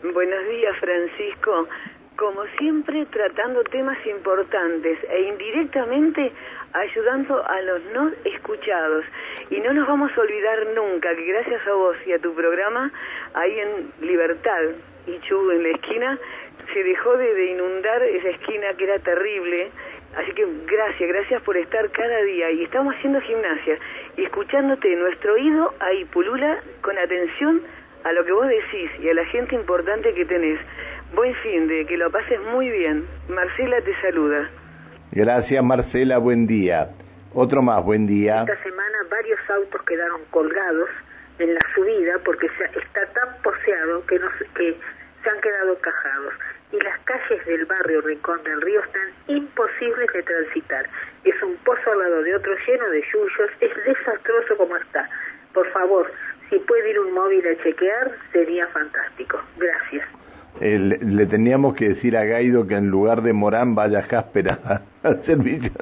Buenos 0.03 0.49
días, 0.49 0.75
Francisco. 0.81 1.69
Como 2.21 2.45
siempre, 2.59 3.07
tratando 3.07 3.65
temas 3.65 3.97
importantes 4.07 4.99
e 5.09 5.23
indirectamente 5.23 6.31
ayudando 6.75 7.43
a 7.47 7.63
los 7.63 7.83
no 7.95 8.13
escuchados. 8.27 9.07
Y 9.49 9.59
no 9.61 9.73
nos 9.73 9.89
vamos 9.89 10.13
a 10.15 10.21
olvidar 10.21 10.67
nunca 10.75 11.17
que 11.17 11.25
gracias 11.25 11.67
a 11.67 11.73
vos 11.73 11.97
y 12.05 12.13
a 12.13 12.19
tu 12.19 12.35
programa, 12.35 12.93
ahí 13.33 13.59
en 13.61 13.93
Libertad 14.07 14.65
y 15.07 15.19
Chu 15.21 15.51
en 15.51 15.63
la 15.63 15.71
esquina, 15.71 16.19
se 16.75 16.85
dejó 16.85 17.17
de, 17.17 17.35
de 17.35 17.53
inundar 17.53 18.03
esa 18.03 18.29
esquina 18.29 18.75
que 18.77 18.85
era 18.85 18.99
terrible. 18.99 19.71
Así 20.15 20.33
que 20.33 20.47
gracias, 20.67 21.09
gracias 21.09 21.41
por 21.41 21.57
estar 21.57 21.91
cada 21.91 22.21
día. 22.25 22.51
Y 22.51 22.65
estamos 22.65 22.97
haciendo 22.97 23.23
gimnasia 23.23 23.79
y 24.19 24.25
escuchándote 24.25 24.95
nuestro 24.95 25.33
oído 25.33 25.73
ahí 25.81 26.05
pulula 26.05 26.63
con 26.83 26.99
atención 26.99 27.63
a 28.05 28.13
lo 28.13 28.27
que 28.27 28.33
vos 28.33 28.47
decís 28.47 28.91
y 29.01 29.09
a 29.09 29.15
la 29.15 29.25
gente 29.25 29.55
importante 29.55 30.13
que 30.13 30.27
tenés. 30.27 30.61
Buen 31.15 31.35
fin 31.37 31.67
de 31.69 31.87
que 31.87 31.97
lo 31.97 32.11
pases 32.11 32.41
muy 32.53 32.71
bien. 32.71 33.05
Marcela 33.29 33.81
te 33.83 33.95
saluda. 34.01 34.49
Gracias, 35.13 35.63
Marcela, 35.65 36.19
buen 36.19 36.47
día. 36.47 36.91
Otro 37.35 37.63
más, 37.63 37.85
buen 37.85 38.07
día. 38.07 38.41
Esta 38.43 38.63
semana 38.63 38.99
varios 39.11 39.39
autos 39.51 39.83
quedaron 39.83 40.21
colgados 40.31 40.89
en 41.39 41.55
la 41.55 41.61
subida 41.75 42.19
porque 42.25 42.49
se- 42.51 42.79
está 42.79 43.07
tan 43.13 43.43
poseado 43.43 44.05
que, 44.07 44.19
no, 44.19 44.29
se- 44.39 44.47
que 44.55 44.77
se 45.23 45.31
han 45.31 45.41
quedado 45.41 45.73
encajados. 45.73 46.35
Y 46.73 46.77
las 46.81 46.99
calles 47.01 47.45
del 47.47 47.65
barrio 47.67 48.01
Rincón 48.03 48.43
del 48.45 48.61
Río 48.63 48.81
están 48.81 49.09
imposibles 49.27 50.07
de 50.15 50.23
transitar. 50.23 50.87
Es 51.25 51.43
un 51.43 51.57
pozo 51.65 51.91
al 51.93 51.99
lado 51.99 52.23
de 52.23 52.35
otro 52.37 52.53
lleno 52.67 52.89
de 52.91 53.03
yuyos. 53.13 53.51
Es 53.61 53.73
desastroso 53.85 54.57
como 54.57 54.77
está. 54.77 55.09
Por 55.53 55.69
favor, 55.73 56.11
si 56.49 56.59
puede 56.61 56.91
ir 56.91 57.01
un 57.01 57.13
móvil 57.13 57.45
a 57.49 57.61
chequear, 57.65 58.13
sería 58.33 58.69
fantástico. 58.69 59.41
Gracias. 59.57 60.07
Eh, 60.61 60.79
le, 61.01 61.27
teníamos 61.27 61.75
que 61.75 61.89
decir 61.91 62.17
a 62.17 62.25
Gaido 62.25 62.67
que 62.67 62.77
en 62.77 62.89
lugar 62.91 63.23
de 63.23 63.33
Morán 63.33 63.75
vaya 63.75 64.03
Jasper 64.03 64.53
a- 64.53 64.83
al 65.09 65.23
servicio 65.25 65.73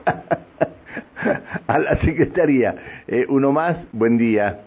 a 1.67 1.79
la 1.79 1.97
secretaría. 1.99 2.75
Eh, 3.09 3.27
uno 3.29 3.51
más, 3.53 3.77
buen 3.93 4.17
día. 4.19 4.61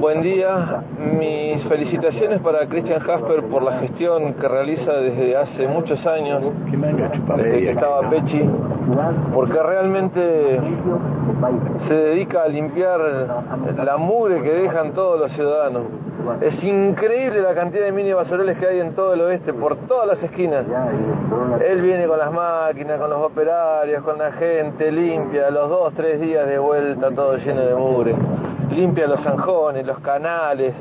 Buen 0.00 0.20
día, 0.22 0.82
mis 1.18 1.62
felicitaciones 1.64 2.40
para 2.40 2.66
Christian 2.68 3.00
Jasper 3.00 3.42
por 3.44 3.62
la 3.62 3.78
gestión 3.80 4.34
que 4.34 4.46
realiza 4.46 4.92
desde 4.92 5.36
hace 5.36 5.66
muchos 5.66 6.04
años, 6.06 6.44
¿Qué 6.70 6.76
manga 6.76 7.10
chupa 7.12 7.36
desde 7.36 7.60
que 7.60 7.70
estaba 7.70 8.10
Pechi, 8.10 8.42
porque 9.34 9.62
realmente 9.62 10.60
se 11.88 11.94
dedica 11.94 12.42
a 12.44 12.48
limpiar 12.48 13.00
la 13.82 13.96
mugre 13.96 14.42
que 14.42 14.50
dejan 14.52 14.92
todos 14.92 15.18
los 15.18 15.32
ciudadanos. 15.32 15.84
Es 16.40 16.62
increíble 16.62 17.40
la 17.40 17.54
cantidad 17.54 17.84
de 17.84 17.92
mini 17.92 18.12
basurales 18.12 18.58
que 18.58 18.66
hay 18.66 18.80
en 18.80 18.94
todo 18.94 19.14
el 19.14 19.20
oeste, 19.20 19.52
por 19.52 19.76
todas 19.86 20.06
las 20.06 20.22
esquinas. 20.22 20.64
Él 21.64 21.80
viene 21.80 22.06
con 22.06 22.18
las 22.18 22.32
máquinas, 22.32 23.00
con 23.00 23.10
los 23.10 23.20
operarios, 23.20 24.02
con 24.02 24.18
la 24.18 24.32
gente, 24.32 24.92
limpia, 24.92 25.50
los 25.50 25.68
dos, 25.68 25.94
tres 25.94 26.20
días 26.20 26.46
de 26.46 26.58
vuelta, 26.58 27.10
todo 27.10 27.36
lleno 27.36 27.60
de 27.60 27.74
mugre. 27.74 28.14
Limpia 28.70 29.06
los 29.06 29.20
zanjones, 29.20 29.86
los 29.86 29.98
canales. 30.00 30.74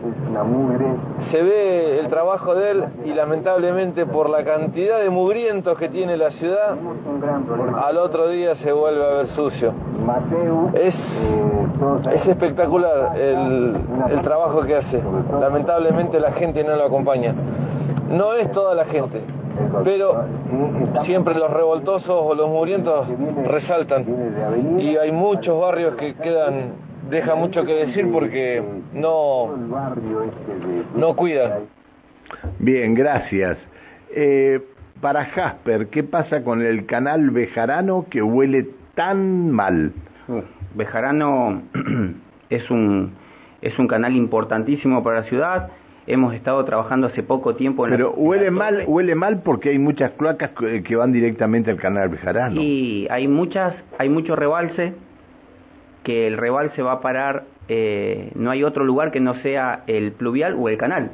Se 1.31 1.41
ve 1.41 1.99
el 1.99 2.07
trabajo 2.09 2.53
de 2.55 2.71
él 2.71 2.83
y 3.05 3.13
lamentablemente 3.13 4.05
por 4.05 4.29
la 4.29 4.43
cantidad 4.43 4.99
de 4.99 5.09
mugrientos 5.09 5.77
que 5.77 5.89
tiene 5.89 6.17
la 6.17 6.31
ciudad, 6.31 6.75
al 7.83 7.97
otro 7.97 8.29
día 8.29 8.55
se 8.57 8.71
vuelve 8.71 9.05
a 9.05 9.09
ver 9.09 9.27
sucio. 9.35 9.73
Es, 10.73 10.95
es 12.13 12.27
espectacular 12.27 13.17
el, 13.17 13.75
el 14.09 14.21
trabajo 14.21 14.61
que 14.61 14.75
hace. 14.75 15.01
Lamentablemente 15.39 16.19
la 16.19 16.31
gente 16.33 16.63
no 16.63 16.75
lo 16.75 16.83
acompaña. 16.85 17.33
No 18.09 18.33
es 18.33 18.49
toda 18.53 18.73
la 18.73 18.85
gente, 18.85 19.21
pero 19.83 20.23
siempre 21.03 21.35
los 21.35 21.51
revoltosos 21.51 22.09
o 22.09 22.33
los 22.35 22.47
mugrientos 22.47 23.05
resaltan. 23.45 24.05
Y 24.79 24.95
hay 24.95 25.11
muchos 25.11 25.59
barrios 25.59 25.95
que 25.95 26.15
quedan, 26.15 26.71
deja 27.09 27.35
mucho 27.35 27.65
que 27.65 27.73
decir 27.85 28.09
porque 28.11 28.61
no, 28.93 29.55
no 30.95 31.15
cuidan. 31.15 31.63
Bien, 32.59 32.93
gracias. 32.93 33.57
Eh, 34.13 34.59
para 35.01 35.25
Jasper, 35.25 35.87
¿qué 35.87 36.03
pasa 36.03 36.43
con 36.43 36.61
el 36.61 36.85
canal 36.85 37.29
Bejarano 37.29 38.05
que 38.09 38.21
huele 38.21 38.67
tan 38.95 39.51
mal? 39.51 39.91
Bejarano 40.75 41.61
es 42.49 42.69
un, 42.69 43.11
es 43.61 43.77
un 43.79 43.87
canal 43.87 44.15
importantísimo 44.15 45.03
para 45.03 45.17
la 45.21 45.23
ciudad. 45.25 45.69
Hemos 46.07 46.33
estado 46.33 46.63
trabajando 46.63 47.07
hace 47.07 47.21
poco 47.21 47.55
tiempo 47.55 47.85
en 47.85 47.91
la- 47.91 47.97
Pero 47.97 48.13
en 48.15 48.15
la 48.15 48.21
huele 48.29 48.51
mal, 48.51 48.73
torre. 48.75 48.85
huele 48.87 49.15
mal 49.15 49.41
porque 49.43 49.69
hay 49.69 49.79
muchas 49.79 50.11
cloacas 50.11 50.51
que 50.51 50.81
que 50.81 50.95
van 50.95 51.11
directamente 51.11 51.69
al 51.71 51.77
canal 51.77 52.09
Bejarano. 52.09 52.59
Y 52.61 53.07
hay 53.09 53.27
muchas, 53.27 53.75
hay 53.99 54.07
mucho 54.09 54.35
rebalse, 54.35 54.93
que 56.07 56.25
el 56.25 56.37
rebalse 56.37 56.81
va 56.81 56.93
a 56.93 57.01
parar, 57.01 57.43
eh, 57.67 58.31
no 58.33 58.49
hay 58.49 58.63
otro 58.63 58.85
lugar 58.85 59.11
que 59.11 59.19
no 59.19 59.33
sea 59.41 59.83
el 59.87 60.13
pluvial 60.13 60.55
o 60.57 60.69
el 60.69 60.77
canal. 60.77 61.11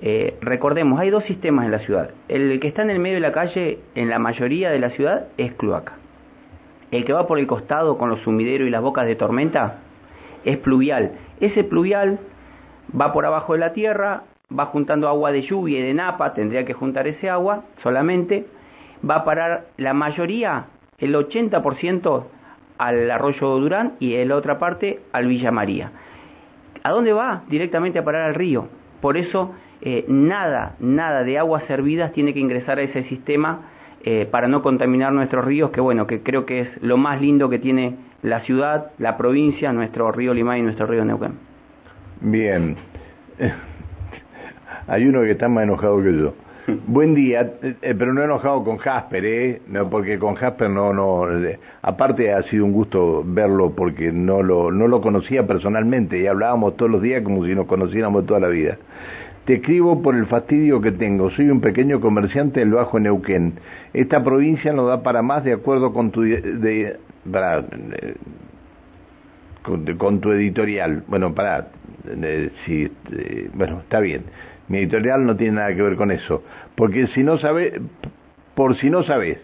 Eh, 0.00 0.36
recordemos, 0.40 1.00
hay 1.00 1.10
dos 1.10 1.24
sistemas 1.24 1.64
en 1.64 1.72
la 1.72 1.80
ciudad. 1.80 2.10
El 2.28 2.60
que 2.60 2.68
está 2.68 2.82
en 2.82 2.90
el 2.90 3.00
medio 3.00 3.16
de 3.16 3.22
la 3.22 3.32
calle, 3.32 3.80
en 3.96 4.08
la 4.08 4.20
mayoría 4.20 4.70
de 4.70 4.78
la 4.78 4.90
ciudad, 4.90 5.26
es 5.36 5.52
cloaca. 5.54 5.94
El 6.92 7.04
que 7.04 7.12
va 7.12 7.26
por 7.26 7.40
el 7.40 7.48
costado 7.48 7.98
con 7.98 8.08
los 8.08 8.20
sumideros 8.20 8.68
y 8.68 8.70
las 8.70 8.82
bocas 8.82 9.04
de 9.08 9.16
tormenta 9.16 9.78
es 10.44 10.58
pluvial. 10.58 11.18
Ese 11.40 11.64
pluvial 11.64 12.20
va 12.98 13.12
por 13.12 13.26
abajo 13.26 13.54
de 13.54 13.58
la 13.58 13.72
tierra, 13.72 14.22
va 14.56 14.66
juntando 14.66 15.08
agua 15.08 15.32
de 15.32 15.42
lluvia 15.42 15.80
y 15.80 15.82
de 15.82 15.94
napa, 15.94 16.34
tendría 16.34 16.64
que 16.64 16.72
juntar 16.72 17.08
ese 17.08 17.28
agua 17.28 17.64
solamente, 17.82 18.46
va 19.02 19.16
a 19.16 19.24
parar 19.24 19.66
la 19.76 19.92
mayoría, 19.92 20.66
el 20.98 21.16
80% 21.16 22.26
al 22.78 23.10
arroyo 23.10 23.58
Durán 23.58 23.94
y 24.00 24.14
en 24.14 24.28
la 24.28 24.36
otra 24.36 24.58
parte 24.58 25.00
al 25.12 25.26
Villa 25.26 25.50
María. 25.50 25.90
¿A 26.82 26.90
dónde 26.90 27.12
va? 27.12 27.42
Directamente 27.48 27.98
a 27.98 28.04
parar 28.04 28.22
al 28.22 28.34
río. 28.34 28.68
Por 29.00 29.16
eso 29.16 29.54
eh, 29.80 30.04
nada, 30.08 30.76
nada 30.80 31.22
de 31.24 31.38
aguas 31.38 31.64
servidas 31.64 32.12
tiene 32.12 32.32
que 32.32 32.40
ingresar 32.40 32.78
a 32.78 32.82
ese 32.82 33.04
sistema 33.04 33.62
eh, 34.04 34.26
para 34.30 34.48
no 34.48 34.62
contaminar 34.62 35.12
nuestros 35.12 35.44
ríos, 35.44 35.70
que 35.70 35.80
bueno, 35.80 36.06
que 36.06 36.22
creo 36.22 36.46
que 36.46 36.60
es 36.60 36.82
lo 36.82 36.96
más 36.96 37.20
lindo 37.20 37.50
que 37.50 37.58
tiene 37.58 37.96
la 38.22 38.40
ciudad, 38.40 38.92
la 38.98 39.16
provincia, 39.16 39.72
nuestro 39.72 40.10
río 40.12 40.32
Limay 40.32 40.60
y 40.60 40.62
nuestro 40.62 40.86
río 40.86 41.04
Neuquén. 41.04 41.32
Bien. 42.20 42.76
Hay 44.88 45.04
uno 45.06 45.22
que 45.22 45.32
está 45.32 45.48
más 45.48 45.64
enojado 45.64 46.02
que 46.02 46.16
yo. 46.16 46.34
Buen 46.86 47.14
día, 47.14 47.52
eh, 47.62 47.74
pero 47.80 48.12
no 48.12 48.22
enojado 48.22 48.64
con 48.64 48.78
Jasper, 48.78 49.24
¿eh? 49.24 49.62
No, 49.68 49.88
porque 49.88 50.18
con 50.18 50.34
Jasper 50.34 50.70
no, 50.70 50.92
no. 50.92 51.30
eh, 51.44 51.58
aparte 51.82 52.32
ha 52.32 52.42
sido 52.44 52.64
un 52.64 52.72
gusto 52.72 53.22
verlo 53.24 53.72
porque 53.76 54.10
no 54.12 54.42
lo, 54.42 54.70
no 54.70 54.88
lo 54.88 55.00
conocía 55.00 55.46
personalmente 55.46 56.18
y 56.18 56.26
hablábamos 56.26 56.76
todos 56.76 56.90
los 56.90 57.02
días 57.02 57.22
como 57.22 57.44
si 57.44 57.54
nos 57.54 57.66
conociéramos 57.66 58.26
toda 58.26 58.40
la 58.40 58.48
vida. 58.48 58.78
Te 59.44 59.54
escribo 59.54 60.02
por 60.02 60.16
el 60.16 60.26
fastidio 60.26 60.80
que 60.80 60.90
tengo. 60.90 61.30
Soy 61.30 61.50
un 61.50 61.60
pequeño 61.60 62.00
comerciante 62.00 62.60
del 62.60 62.72
Bajo 62.72 62.98
Neuquén. 62.98 63.54
Esta 63.92 64.24
provincia 64.24 64.72
no 64.72 64.86
da 64.86 65.04
para 65.04 65.22
más 65.22 65.44
de 65.44 65.52
acuerdo 65.52 65.92
con 65.92 66.10
tu, 66.10 66.22
de, 66.22 66.96
para, 67.30 67.64
con, 69.62 69.86
con 69.98 70.20
tu 70.20 70.32
editorial. 70.32 71.04
Bueno, 71.06 71.32
para, 71.32 71.68
si, 72.64 72.90
bueno, 73.54 73.78
está 73.82 74.00
bien. 74.00 74.24
Mi 74.68 74.78
editorial 74.78 75.24
no 75.24 75.36
tiene 75.36 75.56
nada 75.56 75.74
que 75.74 75.82
ver 75.82 75.96
con 75.96 76.10
eso, 76.10 76.42
porque 76.74 77.06
si 77.08 77.22
no 77.22 77.38
sabes, 77.38 77.74
por 78.54 78.76
si 78.76 78.90
no 78.90 79.02
sabes, 79.04 79.38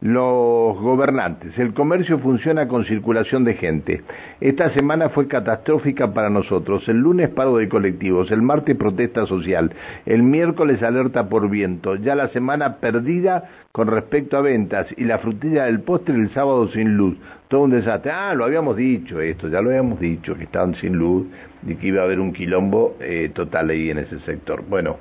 los 0.00 0.78
gobernantes, 0.78 1.58
el 1.58 1.74
comercio 1.74 2.20
funciona 2.20 2.68
con 2.68 2.84
circulación 2.84 3.42
de 3.42 3.54
gente. 3.54 4.02
Esta 4.40 4.70
semana 4.70 5.08
fue 5.08 5.26
catastrófica 5.26 6.14
para 6.14 6.30
nosotros. 6.30 6.88
El 6.88 6.98
lunes 6.98 7.30
paro 7.30 7.56
de 7.56 7.68
colectivos, 7.68 8.30
el 8.30 8.40
martes 8.40 8.76
protesta 8.76 9.26
social, 9.26 9.72
el 10.06 10.22
miércoles 10.22 10.84
alerta 10.84 11.28
por 11.28 11.50
viento, 11.50 11.96
ya 11.96 12.14
la 12.14 12.28
semana 12.28 12.76
perdida 12.76 13.50
con 13.72 13.88
respecto 13.88 14.36
a 14.36 14.42
ventas 14.42 14.86
y 14.96 15.02
la 15.02 15.18
frutilla 15.18 15.64
del 15.64 15.80
postre 15.80 16.14
el 16.14 16.30
sábado 16.30 16.68
sin 16.68 16.96
luz. 16.96 17.16
Todo 17.48 17.62
un 17.62 17.70
desastre. 17.70 18.12
Ah, 18.12 18.34
lo 18.34 18.44
habíamos 18.44 18.76
dicho 18.76 19.20
esto, 19.20 19.48
ya 19.48 19.62
lo 19.62 19.70
habíamos 19.70 19.98
dicho, 19.98 20.34
que 20.36 20.44
estaban 20.44 20.74
sin 20.76 20.94
luz 20.94 21.26
y 21.66 21.74
que 21.76 21.88
iba 21.88 22.02
a 22.02 22.04
haber 22.04 22.20
un 22.20 22.32
quilombo 22.32 22.96
eh, 23.00 23.30
total 23.34 23.70
ahí 23.70 23.90
en 23.90 23.98
ese 23.98 24.20
sector. 24.20 24.62
Bueno, 24.68 24.98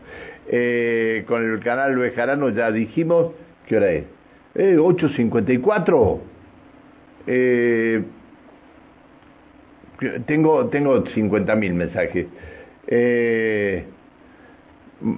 eh, 0.48 1.26
con 1.28 1.44
el 1.44 1.60
canal 1.60 1.98
Bejarano 1.98 2.50
ya 2.50 2.72
dijimos, 2.72 3.34
¿qué 3.68 3.78
hora 3.78 3.92
es? 3.92 4.06
Eh, 4.56 4.78
8.54. 4.78 6.20
Eh, 7.28 8.04
tengo 10.26 10.68
tengo 10.68 11.04
50.000 11.04 11.74
mensajes. 11.74 12.28
Eh, 12.88 13.86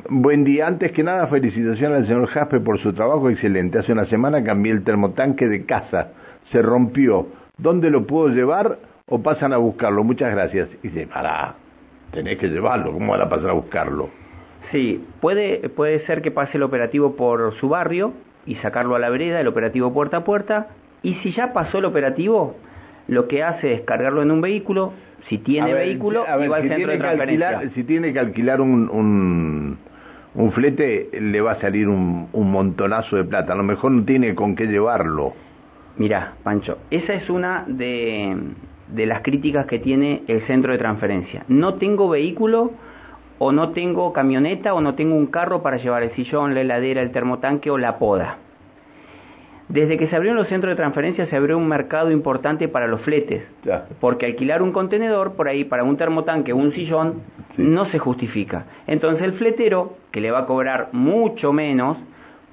buen 0.09 0.43
día. 0.43 0.67
Antes 0.67 0.91
que 0.91 1.03
nada, 1.03 1.27
felicitaciones 1.27 1.99
al 1.99 2.07
señor 2.07 2.27
Jaspe 2.27 2.59
por 2.59 2.79
su 2.79 2.93
trabajo 2.93 3.29
excelente. 3.29 3.77
Hace 3.77 3.91
una 3.93 4.05
semana 4.05 4.43
cambié 4.43 4.71
el 4.71 4.83
termotanque 4.83 5.47
de 5.47 5.65
casa. 5.65 6.09
Se 6.51 6.61
rompió. 6.61 7.27
¿Dónde 7.57 7.89
lo 7.89 8.05
puedo 8.07 8.29
llevar 8.29 8.79
o 9.07 9.21
pasan 9.21 9.53
a 9.53 9.57
buscarlo? 9.57 10.03
Muchas 10.03 10.31
gracias. 10.31 10.69
Y 10.83 10.89
dice, 10.89 11.07
pará, 11.07 11.55
tenés 12.11 12.37
que 12.37 12.47
llevarlo. 12.47 12.93
¿Cómo 12.93 13.11
van 13.11 13.21
a 13.21 13.29
pasar 13.29 13.49
a 13.49 13.53
buscarlo? 13.53 14.09
Sí, 14.71 15.03
puede, 15.19 15.69
puede 15.69 16.05
ser 16.05 16.21
que 16.21 16.31
pase 16.31 16.57
el 16.57 16.63
operativo 16.63 17.15
por 17.15 17.53
su 17.55 17.69
barrio 17.69 18.13
y 18.45 18.55
sacarlo 18.55 18.95
a 18.95 18.99
la 18.99 19.09
vereda, 19.09 19.39
el 19.41 19.47
operativo 19.47 19.93
puerta 19.93 20.17
a 20.17 20.23
puerta, 20.23 20.67
y 21.01 21.15
si 21.15 21.31
ya 21.31 21.53
pasó 21.53 21.79
el 21.79 21.85
operativo, 21.85 22.55
lo 23.07 23.27
que 23.27 23.43
hace 23.43 23.73
es 23.73 23.81
cargarlo 23.81 24.21
en 24.21 24.31
un 24.31 24.41
vehículo, 24.41 24.93
si 25.27 25.37
tiene 25.39 25.71
A 25.71 25.73
ver, 25.73 25.87
vehículo, 25.87 26.25
a 26.27 26.35
ver, 26.35 26.45
y 26.45 26.49
va 26.49 26.57
al 26.57 26.63
si 26.63 26.69
centro 26.69 26.91
de 26.91 26.97
que 26.97 27.01
transferencia. 27.03 27.49
alquilar, 27.49 27.73
si 27.75 27.83
tiene 27.83 28.13
que 28.13 28.19
alquilar 28.19 28.61
un, 28.61 28.89
un, 28.89 29.77
un 30.35 30.51
flete, 30.51 31.09
le 31.19 31.41
va 31.41 31.53
a 31.53 31.61
salir 31.61 31.87
un, 31.87 32.29
un 32.31 32.51
montonazo 32.51 33.17
de 33.17 33.23
plata. 33.23 33.53
A 33.53 33.55
lo 33.55 33.63
mejor 33.63 33.91
no 33.91 34.03
tiene 34.03 34.35
con 34.35 34.55
qué 34.55 34.65
llevarlo. 34.65 35.33
Mirá, 35.99 36.33
Pancho, 36.43 36.79
esa 36.89 37.13
es 37.13 37.29
una 37.29 37.65
de, 37.67 38.35
de 38.87 39.05
las 39.05 39.21
críticas 39.21 39.67
que 39.67 39.77
tiene 39.79 40.23
el 40.27 40.41
centro 40.47 40.71
de 40.71 40.79
transferencia. 40.79 41.43
No 41.47 41.75
tengo 41.75 42.09
vehículo 42.09 42.71
o 43.37 43.51
no 43.51 43.69
tengo 43.69 44.11
camioneta 44.13 44.73
o 44.73 44.81
no 44.81 44.95
tengo 44.95 45.15
un 45.15 45.27
carro 45.27 45.61
para 45.61 45.77
llevar 45.77 46.03
el 46.03 46.11
sillón, 46.11 46.55
la 46.55 46.61
heladera, 46.61 47.01
el 47.01 47.11
termotanque 47.11 47.69
o 47.69 47.77
la 47.77 47.99
poda. 47.99 48.37
Desde 49.67 49.97
que 49.97 50.07
se 50.07 50.15
abrieron 50.15 50.37
los 50.39 50.47
centros 50.47 50.71
de 50.71 50.75
transferencia 50.77 51.27
se 51.27 51.35
abrió 51.35 51.55
un 51.55 51.67
mercado 51.67 52.09
importante 52.11 52.67
para 52.67 52.87
los 52.87 53.01
fletes, 53.01 53.43
porque 53.99 54.25
alquilar 54.25 54.63
un 54.63 54.71
contenedor 54.71 55.33
por 55.33 55.47
ahí 55.47 55.63
para 55.63 55.83
un 55.83 55.95
termotanque 55.95 56.53
o 56.53 56.57
un 56.57 56.71
sillón 56.73 57.21
Sí. 57.55 57.63
no 57.63 57.85
se 57.87 57.99
justifica. 57.99 58.65
Entonces 58.87 59.21
el 59.23 59.33
fletero, 59.33 59.93
que 60.11 60.21
le 60.21 60.31
va 60.31 60.39
a 60.39 60.45
cobrar 60.45 60.89
mucho 60.93 61.51
menos, 61.53 61.97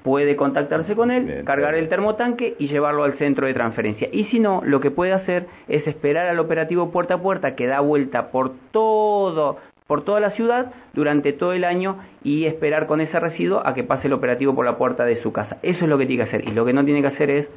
puede 0.07 0.37
contactarse 0.37 0.95
con 0.95 1.11
él, 1.11 1.25
Bien, 1.25 1.43
cargar 1.43 1.73
bien. 1.73 1.83
el 1.83 1.89
termotanque 1.89 2.55
y 2.57 2.69
llevarlo 2.69 3.03
al 3.03 3.17
centro 3.17 3.45
de 3.45 3.53
transferencia. 3.53 4.07
Y 4.13 4.23
si 4.25 4.39
no, 4.39 4.61
lo 4.63 4.79
que 4.79 4.89
puede 4.89 5.11
hacer 5.11 5.47
es 5.67 5.85
esperar 5.85 6.27
al 6.27 6.39
operativo 6.39 6.91
puerta 6.91 7.15
a 7.15 7.21
puerta 7.21 7.55
que 7.57 7.67
da 7.67 7.81
vuelta 7.81 8.31
por 8.31 8.53
todo 8.71 9.57
por 9.85 10.03
toda 10.05 10.21
la 10.21 10.31
ciudad 10.31 10.71
durante 10.93 11.33
todo 11.33 11.51
el 11.51 11.63
año 11.65 11.97
y 12.23 12.45
esperar 12.45 12.87
con 12.87 13.01
ese 13.01 13.19
residuo 13.19 13.61
a 13.65 13.73
que 13.73 13.83
pase 13.83 14.07
el 14.07 14.13
operativo 14.13 14.55
por 14.55 14.63
la 14.65 14.77
puerta 14.77 15.03
de 15.03 15.21
su 15.21 15.33
casa. 15.33 15.57
Eso 15.61 15.83
es 15.83 15.89
lo 15.89 15.97
que 15.97 16.05
tiene 16.05 16.23
que 16.23 16.29
hacer. 16.29 16.47
Y 16.47 16.51
lo 16.51 16.63
que 16.63 16.71
no 16.73 16.85
tiene 16.85 17.01
que 17.01 17.07
hacer 17.07 17.29
es 17.29 17.47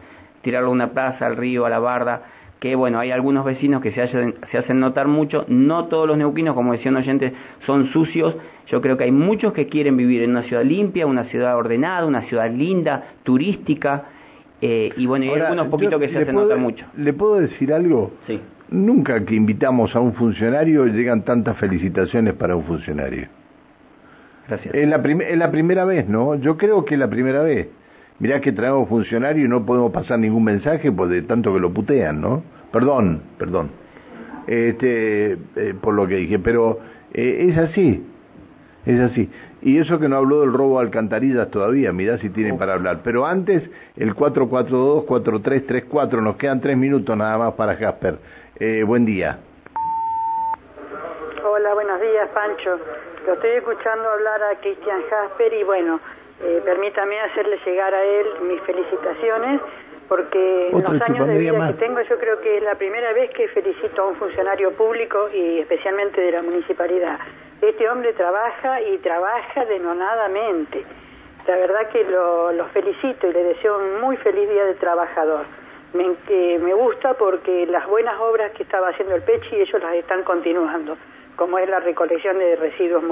tirarlo 0.43 0.69
a 0.71 0.73
una 0.73 0.91
plaza, 0.91 1.27
al 1.27 1.37
río, 1.37 1.67
a 1.67 1.71
la 1.71 1.79
barda, 1.79 2.23
que 2.61 2.75
bueno, 2.77 2.99
hay 3.01 3.11
algunos 3.11 3.45
vecinos 3.45 3.83
que 3.83 3.91
se, 3.93 4.03
hacen- 4.03 4.35
se 4.53 4.59
hacen 4.59 4.79
notar 4.81 5.09
mucho, 5.09 5.45
no 5.49 5.87
todos 5.87 6.07
los 6.07 6.17
neuquinos, 6.19 6.55
como 6.55 6.73
decía 6.73 6.91
un 6.91 6.99
oyente, 6.99 7.33
son 7.67 7.87
sucios, 7.89 8.37
yo 8.69 8.81
creo 8.81 8.97
que 8.97 9.05
hay 9.05 9.13
muchos 9.13 9.53
que 9.53 9.67
quieren 9.67 9.97
vivir 9.97 10.23
en 10.23 10.31
una 10.31 10.43
ciudad 10.43 10.63
limpia, 10.63 11.07
una 11.07 11.25
ciudad 11.25 11.57
ordenada, 11.57 12.07
una 12.07 12.23
ciudad 12.23 12.51
linda, 12.51 13.05
turística, 13.25 14.05
eh, 14.61 14.93
y 14.97 15.07
bueno, 15.07 15.25
hay 15.25 15.31
Ahora, 15.31 15.45
algunos 15.49 15.69
poquitos 15.69 15.99
que 16.01 16.09
se 16.11 16.19
hacen 16.19 16.35
puedo- 16.35 16.47
notar 16.49 16.59
mucho. 16.63 16.85
¿Le 16.97 17.13
puedo 17.15 17.37
decir 17.41 17.73
algo? 17.73 18.13
Sí. 18.27 18.39
Nunca 18.69 19.25
que 19.25 19.35
invitamos 19.35 19.97
a 19.97 20.01
un 20.01 20.13
funcionario 20.13 20.85
llegan 20.87 21.25
tantas 21.25 21.57
felicitaciones 21.57 22.35
para 22.35 22.55
un 22.55 22.65
funcionario. 22.65 23.27
Gracias. 24.49 24.75
Es 24.75 24.89
la, 24.89 25.01
prim- 25.03 25.23
es 25.23 25.37
la 25.39 25.51
primera 25.51 25.85
vez, 25.85 26.09
¿no? 26.09 26.35
Yo 26.35 26.57
creo 26.57 26.85
que 26.85 26.95
es 26.95 27.01
la 27.01 27.09
primera 27.09 27.43
vez. 27.43 27.69
Mirá 28.21 28.41
que 28.41 28.53
traemos 28.53 28.89
funcionario 28.89 29.47
y 29.47 29.49
no 29.49 29.65
podemos 29.65 29.93
pasar 29.93 30.19
ningún 30.19 30.45
mensaje 30.45 30.93
por 30.93 31.09
de 31.09 31.23
tanto 31.23 31.55
que 31.55 31.61
lo 31.61 31.73
putean, 31.73 32.21
¿no? 32.21 32.43
Perdón, 32.71 33.23
perdón. 33.39 33.71
Este, 34.47 35.39
eh, 35.57 35.75
por 35.81 35.95
lo 35.95 36.07
que 36.07 36.17
dije, 36.17 36.39
pero 36.39 36.81
eh, 37.15 37.47
es 37.49 37.57
así, 37.57 38.07
es 38.85 39.01
así. 39.01 39.31
Y 39.63 39.79
eso 39.79 39.99
que 39.99 40.07
no 40.09 40.17
habló 40.17 40.43
del 40.43 40.53
robo 40.53 40.79
de 40.79 40.85
alcantarillas 40.87 41.51
todavía, 41.51 41.93
mirá 41.93 42.19
si 42.19 42.29
tiene 42.29 42.53
para 42.55 42.75
hablar. 42.75 43.01
Pero 43.03 43.25
antes, 43.25 43.63
el 43.97 44.15
442-4334, 44.15 46.23
nos 46.23 46.37
quedan 46.37 46.61
tres 46.61 46.77
minutos 46.77 47.17
nada 47.17 47.39
más 47.39 47.55
para 47.55 47.77
Jasper. 47.77 48.19
Eh, 48.59 48.83
buen 48.87 49.07
día. 49.07 49.39
Hola, 51.43 51.73
buenos 51.73 51.99
días, 52.03 52.29
Pancho. 52.35 52.79
Lo 53.27 53.33
estoy 53.33 53.51
escuchando 53.51 54.11
hablar 54.11 54.43
a 54.43 54.57
Cristian 54.61 55.01
Jasper 55.09 55.55
y 55.55 55.65
bueno, 55.65 56.01
eh, 56.43 56.63
permítame 56.65 57.21
hacerle 57.21 57.59
llegar 57.65 57.95
a 57.95 58.03
él 58.03 58.27
mis 58.43 58.61
felicitaciones 58.63 59.61
porque 60.11 60.71
en 60.71 60.83
los 60.83 61.03
años 61.03 61.29
de 61.29 61.39
vida 61.39 61.53
más. 61.53 61.73
que 61.75 61.87
tengo 61.87 62.01
yo 62.01 62.19
creo 62.19 62.41
que 62.41 62.57
es 62.57 62.63
la 62.65 62.75
primera 62.75 63.13
vez 63.13 63.31
que 63.31 63.47
felicito 63.47 64.03
a 64.03 64.07
un 64.07 64.17
funcionario 64.17 64.73
público 64.73 65.29
y 65.33 65.61
especialmente 65.61 66.21
de 66.21 66.33
la 66.33 66.43
municipalidad. 66.43 67.21
Este 67.63 67.89
hombre 67.89 68.13
trabaja 68.15 68.81
y 68.83 68.99
trabaja 68.99 69.65
denonadamente. 69.67 70.85
La 71.47 71.57
verdad 71.57 71.89
que 71.91 72.03
lo, 72.05 72.51
lo 72.51 72.67
felicito 72.71 73.29
y 73.29 73.33
le 73.33 73.45
deseo 73.45 73.79
un 73.79 74.01
muy 74.01 74.17
feliz 74.17 74.51
día 74.51 74.65
de 74.65 74.75
trabajador. 74.75 75.45
Me, 75.93 76.17
que 76.27 76.59
me 76.59 76.75
gusta 76.75 77.15
porque 77.15 77.67
las 77.67 77.87
buenas 77.87 78.19
obras 78.21 78.51
que 78.53 78.65
estaba 78.65 78.89
haciendo 78.89 79.15
el 79.15 79.23
Pechi 79.23 79.61
ellos 79.61 79.81
las 79.81 79.95
están 79.95 80.25
continuando, 80.25 80.97
como 81.41 81.59
es 81.59 81.67
la 81.71 81.81
recolección 81.81 82.39
de 82.39 82.55
residuos 82.57 83.03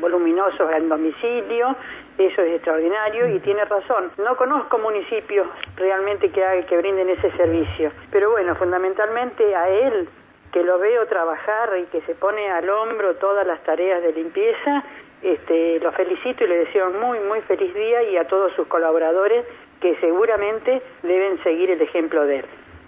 voluminosos 0.00 0.70
en 0.72 0.88
domicilio, 0.88 1.74
eso 2.16 2.42
es 2.42 2.52
extraordinario 2.54 3.26
y 3.26 3.40
tiene 3.40 3.64
razón. 3.64 4.12
No 4.18 4.36
conozco 4.36 4.78
municipios 4.78 5.48
realmente 5.74 6.30
que, 6.30 6.44
haga- 6.44 6.64
que 6.64 6.76
brinden 6.76 7.08
ese 7.10 7.28
servicio, 7.32 7.90
pero 8.12 8.30
bueno, 8.30 8.54
fundamentalmente 8.54 9.56
a 9.56 9.68
él 9.68 10.08
que 10.52 10.62
lo 10.62 10.78
veo 10.78 11.04
trabajar 11.08 11.70
y 11.82 11.86
que 11.86 12.00
se 12.02 12.14
pone 12.14 12.48
al 12.52 12.70
hombro 12.70 13.16
todas 13.16 13.44
las 13.44 13.60
tareas 13.64 14.00
de 14.00 14.12
limpieza, 14.12 14.84
este, 15.20 15.80
lo 15.80 15.90
felicito 15.90 16.44
y 16.44 16.46
le 16.46 16.56
deseo 16.58 16.90
muy, 16.90 17.18
muy 17.18 17.40
feliz 17.40 17.74
día 17.74 18.04
y 18.04 18.16
a 18.16 18.28
todos 18.28 18.52
sus 18.52 18.68
colaboradores 18.68 19.44
que 19.80 19.96
seguramente 19.96 20.82
deben 21.02 21.42
seguir 21.42 21.72
el 21.72 21.82
ejemplo 21.82 22.24
de 22.26 22.36
él. 22.38 22.44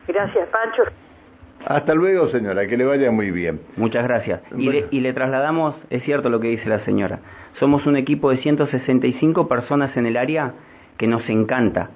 Gracias, 0.07 0.47
Pancho. 0.51 0.85
Hasta 1.67 1.95
luego, 1.95 2.29
señora, 2.29 2.67
que 2.67 2.77
le 2.77 2.85
vaya 2.85 3.11
muy 3.11 3.31
bien. 3.31 3.61
Muchas 3.77 4.05
gracias. 4.05 4.41
Y, 4.53 4.67
Bueno. 4.67 4.73
le, 4.73 4.87
y 4.91 5.01
le 5.01 5.13
trasladamos, 5.13 5.75
es 5.91 6.03
cierto 6.05 6.29
lo 6.31 6.41
que 6.41 6.49
dice 6.49 6.69
la 6.69 6.85
señora, 6.85 7.21
somos 7.61 7.87
un 7.87 7.97
equipo 7.97 8.31
de 8.31 8.39
165 8.39 9.49
personas 9.49 9.97
en 9.97 10.07
el 10.07 10.17
área 10.17 10.55
que 10.97 11.07
nos 11.07 11.29
encanta 11.29 11.91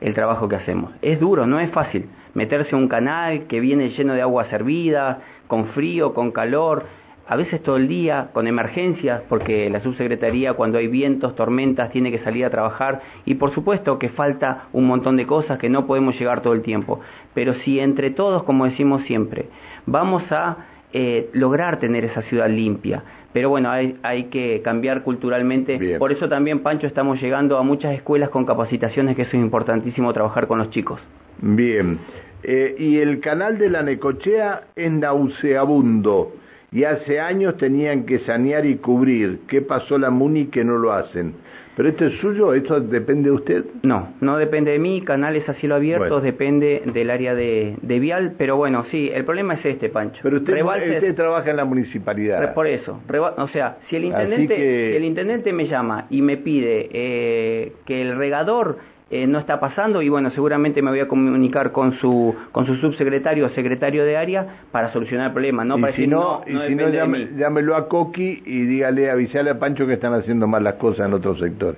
el 0.00 0.14
trabajo 0.14 0.48
que 0.48 0.56
hacemos. 0.56 0.92
Es 1.02 1.20
duro, 1.20 1.46
no 1.46 1.60
es 1.60 1.70
fácil 1.70 2.06
meterse 2.34 2.74
a 2.74 2.78
un 2.78 2.88
canal 2.88 3.46
que 3.46 3.60
viene 3.60 3.90
lleno 3.90 4.14
de 4.14 4.22
agua 4.22 4.46
servida, 4.46 5.20
con 5.46 5.66
frío, 5.68 6.14
con 6.14 6.32
calor. 6.32 6.84
A 7.26 7.36
veces 7.36 7.62
todo 7.62 7.76
el 7.76 7.88
día, 7.88 8.30
con 8.32 8.46
emergencias, 8.46 9.22
porque 9.28 9.70
la 9.70 9.80
subsecretaría 9.80 10.54
cuando 10.54 10.78
hay 10.78 10.88
vientos, 10.88 11.36
tormentas, 11.36 11.90
tiene 11.90 12.10
que 12.10 12.18
salir 12.20 12.44
a 12.44 12.50
trabajar 12.50 13.00
y 13.24 13.34
por 13.34 13.54
supuesto 13.54 13.98
que 13.98 14.08
falta 14.08 14.64
un 14.72 14.86
montón 14.86 15.16
de 15.16 15.26
cosas 15.26 15.58
que 15.58 15.68
no 15.68 15.86
podemos 15.86 16.18
llegar 16.18 16.42
todo 16.42 16.52
el 16.52 16.62
tiempo. 16.62 17.00
Pero 17.34 17.54
si 17.64 17.80
entre 17.80 18.10
todos, 18.10 18.42
como 18.42 18.64
decimos 18.64 19.02
siempre, 19.04 19.46
vamos 19.86 20.24
a 20.30 20.56
eh, 20.92 21.30
lograr 21.32 21.78
tener 21.78 22.04
esa 22.04 22.22
ciudad 22.22 22.50
limpia, 22.50 23.02
pero 23.32 23.48
bueno, 23.48 23.70
hay, 23.70 23.96
hay 24.02 24.24
que 24.24 24.60
cambiar 24.62 25.02
culturalmente. 25.02 25.96
Por 25.98 26.12
eso 26.12 26.28
también, 26.28 26.58
Pancho, 26.58 26.86
estamos 26.86 27.20
llegando 27.20 27.56
a 27.56 27.62
muchas 27.62 27.94
escuelas 27.94 28.28
con 28.28 28.44
capacitaciones, 28.44 29.16
que 29.16 29.22
eso 29.22 29.36
es 29.36 29.42
importantísimo 29.42 30.12
trabajar 30.12 30.46
con 30.46 30.58
los 30.58 30.70
chicos. 30.70 31.00
Bien. 31.40 31.98
Eh, 32.42 32.74
y 32.78 32.98
el 32.98 33.20
canal 33.20 33.56
de 33.56 33.70
la 33.70 33.82
Necochea 33.82 34.64
es 34.74 34.90
nauseabundo 34.90 36.32
y 36.72 36.84
hace 36.84 37.20
años 37.20 37.56
tenían 37.58 38.04
que 38.04 38.20
sanear 38.20 38.64
y 38.64 38.76
cubrir. 38.76 39.40
¿Qué 39.46 39.60
pasó 39.60 39.98
la 39.98 40.10
MUNI 40.10 40.46
que 40.46 40.64
no 40.64 40.78
lo 40.78 40.92
hacen? 40.92 41.34
¿Pero 41.76 41.88
esto 41.88 42.06
es 42.06 42.14
suyo? 42.20 42.52
¿Esto 42.52 42.80
depende 42.80 43.30
de 43.30 43.34
usted? 43.34 43.64
No, 43.82 44.14
no 44.20 44.36
depende 44.36 44.72
de 44.72 44.78
mí, 44.78 45.00
canales 45.00 45.48
a 45.48 45.54
cielo 45.54 45.76
abierto, 45.76 46.20
depende 46.20 46.82
del 46.92 47.10
área 47.10 47.34
de, 47.34 47.76
Vial, 47.82 48.34
pero 48.36 48.56
bueno, 48.56 48.84
sí, 48.90 49.10
el 49.12 49.24
problema 49.24 49.54
es 49.54 49.64
este, 49.64 49.88
Pancho. 49.88 50.20
Pero 50.22 50.38
usted, 50.38 51.14
trabaja 51.14 51.50
en 51.50 51.56
la 51.56 51.64
municipalidad. 51.64 52.52
Por 52.52 52.66
eso, 52.66 53.00
o 53.36 53.48
sea, 53.48 53.78
si 53.88 53.96
el 53.96 54.04
intendente, 54.04 54.96
el 54.96 55.04
intendente 55.04 55.52
me 55.52 55.66
llama 55.66 56.06
y 56.10 56.20
me 56.20 56.36
pide 56.36 56.88
eh, 56.92 57.72
que 57.86 58.02
el 58.02 58.16
regador 58.16 58.78
eh, 59.14 59.26
no 59.26 59.38
está 59.38 59.60
pasando 59.60 60.00
y 60.00 60.08
bueno, 60.08 60.30
seguramente 60.30 60.80
me 60.80 60.90
voy 60.90 61.00
a 61.00 61.06
comunicar 61.06 61.70
con 61.70 61.92
su 61.98 62.34
con 62.50 62.64
su 62.64 62.76
subsecretario 62.76 63.44
o 63.44 63.50
secretario 63.50 64.06
de 64.06 64.16
área 64.16 64.62
para 64.72 64.90
solucionar 64.90 65.26
el 65.26 65.32
problema, 65.34 65.66
¿no? 65.66 65.76
Y 65.76 65.92
si 65.92 66.06
no, 66.06 66.40
y 66.46 66.56
si 66.66 66.74
no 66.74 66.88
llámelo 66.88 67.76
a 67.76 67.90
Coqui 67.90 68.42
y 68.46 68.64
dígale, 68.64 69.10
avisale 69.10 69.50
a 69.50 69.58
Pancho 69.58 69.86
que 69.86 69.92
están 69.92 70.14
haciendo 70.14 70.46
mal 70.46 70.64
las 70.64 70.76
cosas 70.76 71.08
en 71.08 71.12
otro 71.12 71.36
sector. 71.36 71.76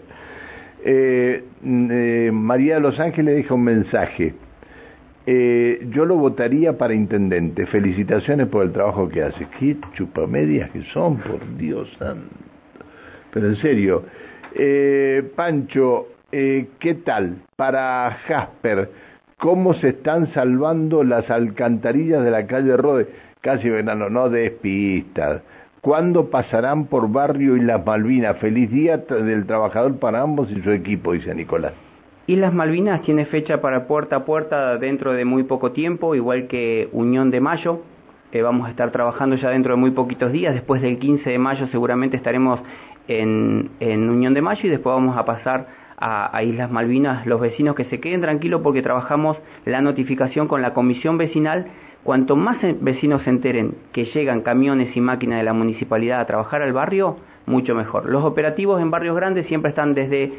Eh, 0.85 1.42
eh, 1.64 2.31
María 2.33 2.77
de 2.77 2.81
Los 2.81 3.01
Ángeles 3.01 3.35
deja 3.35 3.53
un 3.53 3.64
mensaje. 3.64 4.35
yo 5.27 6.05
lo 6.05 6.14
votaría 6.14 6.79
para 6.79 6.94
intendente. 6.94 7.66
Felicitaciones 7.66 8.47
por 8.47 8.62
el 8.62 8.70
trabajo 8.70 9.09
que 9.09 9.25
hace. 9.25 9.49
Qué 9.59 9.77
chupamedias 9.94 10.70
que 10.70 10.85
son, 10.92 11.16
por 11.16 11.57
Dios 11.57 11.92
santo. 11.99 12.29
Pero 13.33 13.49
en 13.49 13.57
serio, 13.57 14.05
Pancho, 15.35 16.13
eh, 16.37 16.66
¿qué 16.81 16.94
tal 16.94 17.37
para 17.55 18.11
Jasper? 18.27 18.90
¿Cómo 19.38 19.75
se 19.75 19.90
están 19.90 20.33
salvando 20.35 21.05
las 21.05 21.31
alcantarillas 21.31 22.25
de 22.25 22.31
la 22.33 22.49
calle 22.49 22.77
Rode? 22.77 23.07
Casi 23.40 23.68
verano, 23.68 24.11
no 24.11 24.29
despistas. 24.31 25.42
¿Cuándo 25.81 26.31
pasarán 26.31 26.87
por 26.87 27.12
Barrio 27.12 27.57
y 27.57 27.61
las 27.61 27.87
Malvinas? 27.87 28.38
Feliz 28.38 28.68
día 28.70 28.97
del 28.97 29.47
trabajador 29.47 30.01
para 30.01 30.23
ambos 30.23 30.51
y 30.51 30.61
su 30.61 30.73
equipo, 30.73 31.12
dice 31.12 31.33
Nicolás. 31.37 31.73
Islas 32.27 32.53
Malvinas 32.53 33.03
tiene 33.03 33.27
fecha 33.27 33.61
para 33.61 33.87
puerta 33.87 34.16
a 34.16 34.25
puerta 34.25 34.77
dentro 34.79 35.12
de 35.12 35.25
muy 35.25 35.44
poco 35.44 35.70
tiempo, 35.70 36.16
igual 36.16 36.49
que 36.49 36.88
Unión 36.90 37.31
de 37.31 37.40
Mayo. 37.40 37.83
Eh, 38.33 38.42
vamos 38.42 38.66
a 38.66 38.70
estar 38.70 38.90
trabajando 38.90 39.37
ya 39.37 39.51
dentro 39.51 39.75
de 39.75 39.81
muy 39.81 39.92
poquitos 39.92 40.33
días. 40.33 40.53
Después 40.53 40.83
del 40.83 40.99
15 40.99 41.31
de 41.31 41.38
mayo 41.38 41.68
seguramente 41.68 42.16
estaremos 42.16 42.59
en 43.07 43.68
Unión 44.11 44.35
de 44.35 44.42
Mayo 44.42 44.62
y 44.64 44.70
después 44.70 44.94
vamos 44.97 45.16
a 45.16 45.25
pasar 45.25 45.84
a, 45.96 46.42
Islas 46.42 46.70
Malvinas, 46.70 47.26
los 47.26 47.40
vecinos 47.40 47.74
que 47.74 47.85
se 47.85 48.00
queden 48.00 48.20
tranquilos 48.20 48.61
porque 48.62 48.83
trabajamos 48.83 49.37
la 49.64 49.80
notificación 49.80 50.48
con 50.48 50.62
la 50.62 50.74
comisión 50.74 51.18
vecinal. 51.18 51.66
Cuanto 52.02 52.37
más 52.37 52.59
vecinos 52.80 53.22
se 53.22 53.30
enteren 53.30 53.74
que 53.92 54.04
llegan 54.07 54.42
camiones 54.42 54.94
y 54.96 55.00
máquinas 55.00 55.38
de 55.38 55.44
la 55.44 55.54
municipalidad 55.54 56.20
a 56.20 56.26
trabajar 56.26 56.62
al 56.62 56.72
barrio, 56.72 57.16
mucho 57.46 57.74
mejor. 57.74 58.07
Los 58.07 58.24
operativos 58.24 58.80
en 58.83 58.90
barrios 58.90 59.16
grandes 59.16 59.46
siempre 59.46 59.70
están 59.70 59.94
desde 59.94 60.33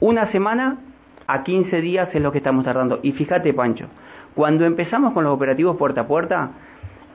una 0.00 0.30
semana 0.32 0.78
a 1.26 1.44
15 1.44 1.80
días 1.80 2.08
es 2.12 2.20
lo 2.20 2.32
que 2.32 2.38
estamos 2.38 2.64
tardando. 2.64 2.98
Y 3.02 3.12
fíjate, 3.12 3.54
Pancho, 3.54 3.86
cuando 4.34 4.64
empezamos 4.64 5.12
con 5.12 5.24
los 5.24 5.32
operativos 5.32 5.76
puerta 5.76 6.02
a 6.02 6.06
puerta, 6.06 6.50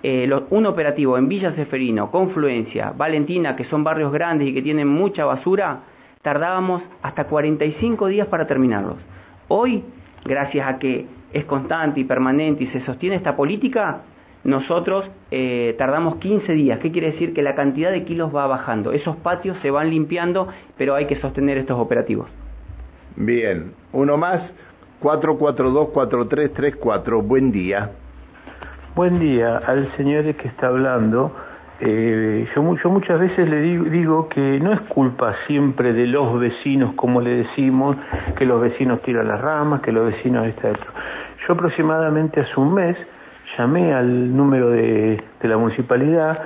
eh, 0.03 0.29
un 0.51 0.65
operativo 0.65 1.17
en 1.17 1.27
Villa 1.27 1.53
Seferino, 1.53 2.11
Confluencia, 2.11 2.93
Valentina, 2.95 3.55
que 3.55 3.65
son 3.65 3.83
barrios 3.83 4.13
grandes 4.13 4.47
y 4.47 4.53
que 4.53 4.61
tienen 4.61 4.87
mucha 4.87 5.25
basura, 5.25 5.79
tardábamos 6.27 6.83
hasta 7.03 7.23
45 7.23 8.07
días 8.07 8.27
para 8.27 8.47
terminarlos. 8.47 8.97
Hoy, 9.47 9.85
gracias 10.25 10.67
a 10.67 10.77
que 10.77 11.07
es 11.31 11.45
constante 11.45 12.01
y 12.01 12.03
permanente 12.03 12.65
y 12.65 12.67
se 12.67 12.81
sostiene 12.81 13.15
esta 13.15 13.37
política, 13.37 14.01
nosotros 14.43 15.09
eh, 15.31 15.73
tardamos 15.77 16.17
15 16.17 16.51
días. 16.51 16.79
¿Qué 16.79 16.91
quiere 16.91 17.13
decir? 17.13 17.33
Que 17.33 17.41
la 17.41 17.55
cantidad 17.55 17.93
de 17.93 18.03
kilos 18.03 18.35
va 18.35 18.45
bajando. 18.45 18.91
Esos 18.91 19.15
patios 19.15 19.57
se 19.61 19.71
van 19.71 19.89
limpiando, 19.89 20.49
pero 20.77 20.95
hay 20.95 21.05
que 21.05 21.15
sostener 21.15 21.59
estos 21.59 21.79
operativos. 21.79 22.27
Bien, 23.15 23.71
uno 23.93 24.17
más, 24.17 24.41
442-4334. 25.01 27.23
Buen 27.23 27.53
día. 27.53 27.91
Buen 28.95 29.21
día 29.21 29.59
al 29.59 29.95
señor 29.95 30.25
que 30.35 30.49
está 30.49 30.67
hablando. 30.67 31.31
Eh, 31.79 32.47
yo, 32.55 32.63
muchas 32.63 33.19
veces 33.19 33.47
le 33.47 33.61
digo, 33.61 34.29
que 34.29 34.59
no 34.59 34.73
es 34.73 34.81
culpa 34.81 35.35
siempre 35.45 35.93
de 35.93 36.07
los 36.07 36.39
vecinos, 36.39 36.93
como 36.95 37.21
le 37.21 37.35
decimos, 37.35 37.95
que 38.35 38.45
los 38.45 38.59
vecinos 38.59 39.01
tiran 39.03 39.27
las 39.27 39.39
ramas, 39.39 39.81
que 39.81 39.91
los 39.91 40.07
vecinos 40.07 40.47
está 40.47 40.71
esto. 40.71 40.87
Yo 41.45 41.53
aproximadamente 41.53 42.41
hace 42.41 42.59
un 42.59 42.73
mes 42.73 42.97
llamé 43.57 43.93
al 43.93 44.35
número 44.35 44.71
de, 44.71 45.23
la 45.41 45.57
municipalidad 45.57 46.39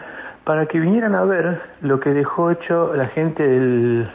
para 0.43 0.65
que 0.65 0.79
vinieran 0.79 1.15
a 1.15 1.23
ver 1.23 1.61
lo 1.81 1.99
que 1.99 2.11
dejó 2.11 2.51
hecho 2.51 2.93
la 2.93 3.07
gente 3.07 3.47
del, 3.47 4.09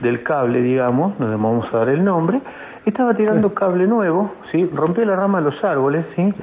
del 0.00 0.22
cable, 0.22 0.62
digamos, 0.62 1.18
no 1.20 1.26
le 1.26 1.32
vamos 1.32 1.72
a 1.72 1.78
dar 1.78 1.88
el 1.90 2.02
nombre, 2.02 2.40
estaba 2.86 3.14
tirando 3.14 3.52
cable 3.54 3.86
nuevo, 3.86 4.32
¿sí? 4.50 4.68
rompió 4.72 5.04
la 5.04 5.16
rama 5.16 5.38
de 5.38 5.44
los 5.44 5.64
árboles, 5.64 6.06
¿sí? 6.16 6.34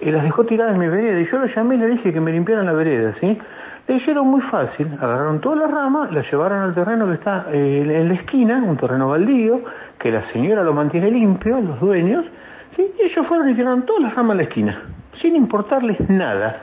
y 0.00 0.10
las 0.10 0.22
dejó 0.22 0.44
tiradas 0.44 0.74
en 0.74 0.80
mi 0.80 0.88
vereda. 0.88 1.20
Y 1.20 1.26
yo 1.26 1.38
lo 1.38 1.46
llamé 1.46 1.76
y 1.76 1.78
le 1.78 1.86
dije 1.88 2.12
que 2.12 2.20
me 2.20 2.32
limpiaran 2.32 2.66
la 2.66 2.72
vereda, 2.72 3.14
¿sí? 3.20 3.38
Le 3.88 3.94
dijeron 3.94 4.26
muy 4.28 4.40
fácil, 4.42 4.88
agarraron 5.00 5.40
todas 5.40 5.58
las 5.58 5.70
ramas, 5.70 6.12
las 6.12 6.30
llevaron 6.30 6.60
al 6.60 6.74
terreno 6.74 7.06
que 7.08 7.14
está 7.14 7.46
eh, 7.52 7.82
en 7.84 8.08
la 8.08 8.14
esquina, 8.14 8.62
un 8.64 8.76
terreno 8.76 9.08
baldío, 9.08 9.60
que 9.98 10.10
la 10.10 10.24
señora 10.32 10.62
lo 10.62 10.72
mantiene 10.72 11.10
limpio, 11.10 11.60
los 11.60 11.80
dueños, 11.80 12.24
¿sí? 12.76 12.92
y 12.98 13.06
ellos 13.06 13.26
fueron 13.26 13.48
y 13.50 13.54
tiraron 13.54 13.84
todas 13.84 14.02
las 14.02 14.14
ramas 14.14 14.32
en 14.32 14.36
la 14.38 14.42
esquina, 14.44 14.82
sin 15.20 15.36
importarles 15.36 15.98
nada. 16.08 16.62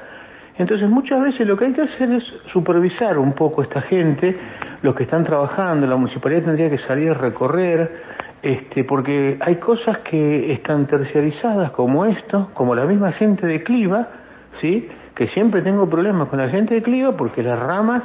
Entonces 0.57 0.89
muchas 0.89 1.21
veces 1.21 1.47
lo 1.47 1.55
que 1.55 1.65
hay 1.65 1.73
que 1.73 1.83
hacer 1.83 2.11
es 2.11 2.23
supervisar 2.51 3.17
un 3.17 3.33
poco 3.33 3.61
a 3.61 3.63
esta 3.63 3.81
gente, 3.81 4.37
los 4.81 4.95
que 4.95 5.03
están 5.03 5.23
trabajando, 5.23 5.87
la 5.87 5.95
municipalidad 5.95 6.43
tendría 6.43 6.69
que 6.69 6.79
salir 6.79 7.11
a 7.11 7.13
recorrer, 7.13 8.01
este, 8.41 8.83
porque 8.83 9.37
hay 9.41 9.55
cosas 9.55 9.99
que 9.99 10.51
están 10.53 10.87
terciarizadas 10.87 11.71
como 11.71 12.05
esto, 12.05 12.49
como 12.53 12.75
la 12.75 12.85
misma 12.85 13.11
gente 13.11 13.45
de 13.45 13.63
Cliva, 13.63 14.07
¿sí? 14.61 14.87
que 15.15 15.27
siempre 15.27 15.61
tengo 15.61 15.89
problemas 15.89 16.29
con 16.29 16.39
la 16.39 16.47
gente 16.49 16.75
de 16.75 16.81
Cliva 16.81 17.17
porque 17.17 17.43
las 17.43 17.59
ramas, 17.59 18.03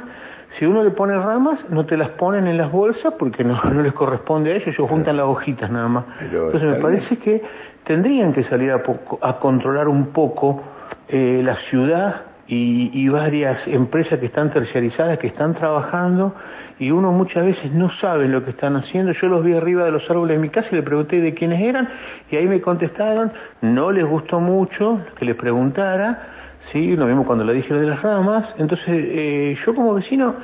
si 0.59 0.65
uno 0.65 0.83
le 0.83 0.91
pone 0.91 1.17
ramas, 1.17 1.59
no 1.69 1.85
te 1.85 1.95
las 1.95 2.09
ponen 2.09 2.47
en 2.47 2.57
las 2.57 2.71
bolsas 2.71 3.13
porque 3.17 3.43
no, 3.43 3.57
les 3.81 3.93
corresponde 3.93 4.51
a 4.51 4.55
ellos, 4.55 4.67
ellos 4.67 4.89
juntan 4.89 5.17
las 5.17 5.25
hojitas 5.25 5.71
nada 5.71 5.87
más. 5.87 6.05
Entonces 6.19 6.63
me 6.63 6.75
parece 6.75 7.17
que 7.17 7.41
tendrían 7.85 8.33
que 8.33 8.43
salir 8.43 8.71
a, 8.71 8.83
a 9.21 9.39
controlar 9.39 9.87
un 9.87 10.07
poco 10.07 10.61
eh, 11.07 11.41
la 11.43 11.55
ciudad 11.69 12.34
y, 12.47 12.91
y 12.93 13.09
varias 13.09 13.67
empresas 13.67 14.19
que 14.19 14.27
están 14.27 14.51
terciarizadas, 14.51 15.17
que 15.17 15.27
están 15.27 15.55
trabajando 15.55 16.35
y 16.77 16.91
uno 16.91 17.11
muchas 17.11 17.45
veces 17.45 17.71
no 17.71 17.89
sabe 18.01 18.27
lo 18.27 18.43
que 18.43 18.51
están 18.51 18.75
haciendo. 18.75 19.13
Yo 19.13 19.27
los 19.27 19.43
vi 19.43 19.53
arriba 19.53 19.85
de 19.85 19.91
los 19.91 20.09
árboles 20.09 20.37
de 20.37 20.41
mi 20.41 20.49
casa 20.49 20.69
y 20.71 20.75
le 20.75 20.83
pregunté 20.83 21.21
de 21.21 21.33
quiénes 21.33 21.61
eran 21.61 21.89
y 22.29 22.35
ahí 22.35 22.47
me 22.47 22.61
contestaron, 22.61 23.31
no 23.61 23.91
les 23.91 24.05
gustó 24.05 24.39
mucho 24.39 24.99
que 25.17 25.25
les 25.25 25.35
preguntara, 25.35 26.59
sí, 26.71 26.95
lo 26.95 27.05
mismo 27.05 27.25
cuando 27.25 27.43
le 27.43 27.53
dije 27.53 27.73
lo 27.73 27.79
de 27.79 27.87
las 27.87 28.01
ramas. 28.01 28.53
Entonces 28.57 28.87
eh, 28.89 29.57
yo 29.65 29.73
como 29.73 29.93
vecino, 29.93 30.35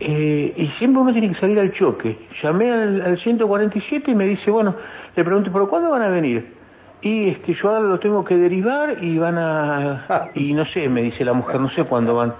eh, 0.00 0.54
y 0.56 0.66
siempre 0.78 1.02
uno 1.02 1.12
tiene 1.12 1.28
que 1.28 1.38
salir 1.38 1.60
al 1.60 1.72
choque. 1.72 2.18
Llamé 2.42 2.72
al, 2.72 3.02
al 3.02 3.18
147 3.18 4.10
y 4.10 4.14
me 4.14 4.24
dice, 4.26 4.50
bueno, 4.50 4.74
le 5.14 5.24
pregunté, 5.24 5.50
¿pero 5.52 5.68
cuándo 5.68 5.90
van 5.90 6.02
a 6.02 6.08
venir? 6.08 6.59
Y 7.02 7.30
es 7.30 7.38
que 7.38 7.54
yo 7.54 7.68
ahora 7.70 7.88
lo 7.88 7.98
tengo 7.98 8.24
que 8.24 8.36
derivar 8.36 9.02
y 9.02 9.18
van 9.18 9.38
a... 9.38 10.30
Y 10.34 10.52
no 10.52 10.64
sé, 10.66 10.88
me 10.88 11.02
dice 11.02 11.24
la 11.24 11.32
mujer, 11.32 11.60
no 11.60 11.70
sé 11.70 11.84
cuándo 11.84 12.14
van. 12.14 12.34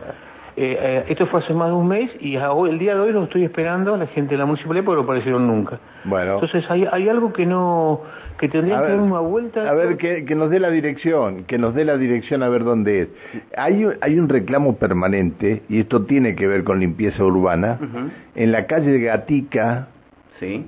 Eh, 0.56 0.76
eh, 0.78 1.04
esto 1.08 1.26
fue 1.26 1.40
hace 1.40 1.54
más 1.54 1.68
de 1.68 1.74
un 1.74 1.88
mes 1.88 2.10
y 2.20 2.36
hoy, 2.36 2.70
el 2.70 2.78
día 2.78 2.94
de 2.94 3.00
hoy 3.00 3.12
lo 3.12 3.24
estoy 3.24 3.44
esperando 3.44 3.96
la 3.96 4.06
gente 4.08 4.32
de 4.32 4.38
la 4.38 4.46
municipalidad 4.46 4.84
porque 4.84 4.96
no 4.96 5.04
aparecieron 5.04 5.46
nunca. 5.46 5.78
Bueno. 6.04 6.34
Entonces 6.34 6.68
hay, 6.70 6.86
hay 6.90 7.08
algo 7.08 7.32
que 7.32 7.46
no 7.46 8.02
que 8.40 8.48
tendría 8.48 8.80
que 8.80 8.88
dar 8.88 9.00
una 9.00 9.20
vuelta. 9.20 9.68
A 9.68 9.74
ver, 9.74 9.98
que, 9.98 10.24
que, 10.24 10.34
nos 10.34 10.48
dé 10.48 10.60
la 10.60 10.70
dirección, 10.70 11.44
que 11.44 11.58
nos 11.58 11.74
dé 11.74 11.84
la 11.84 11.98
dirección 11.98 12.42
a 12.42 12.48
ver 12.48 12.64
dónde 12.64 13.02
es. 13.02 13.08
Hay, 13.54 13.86
hay 14.00 14.18
un 14.18 14.30
reclamo 14.30 14.76
permanente, 14.76 15.62
y 15.68 15.80
esto 15.80 16.06
tiene 16.06 16.34
que 16.34 16.46
ver 16.46 16.64
con 16.64 16.80
limpieza 16.80 17.22
urbana, 17.22 17.78
en 18.34 18.50
la 18.50 18.66
calle 18.66 18.98
Gatica, 18.98 19.88
¿Sí? 20.38 20.64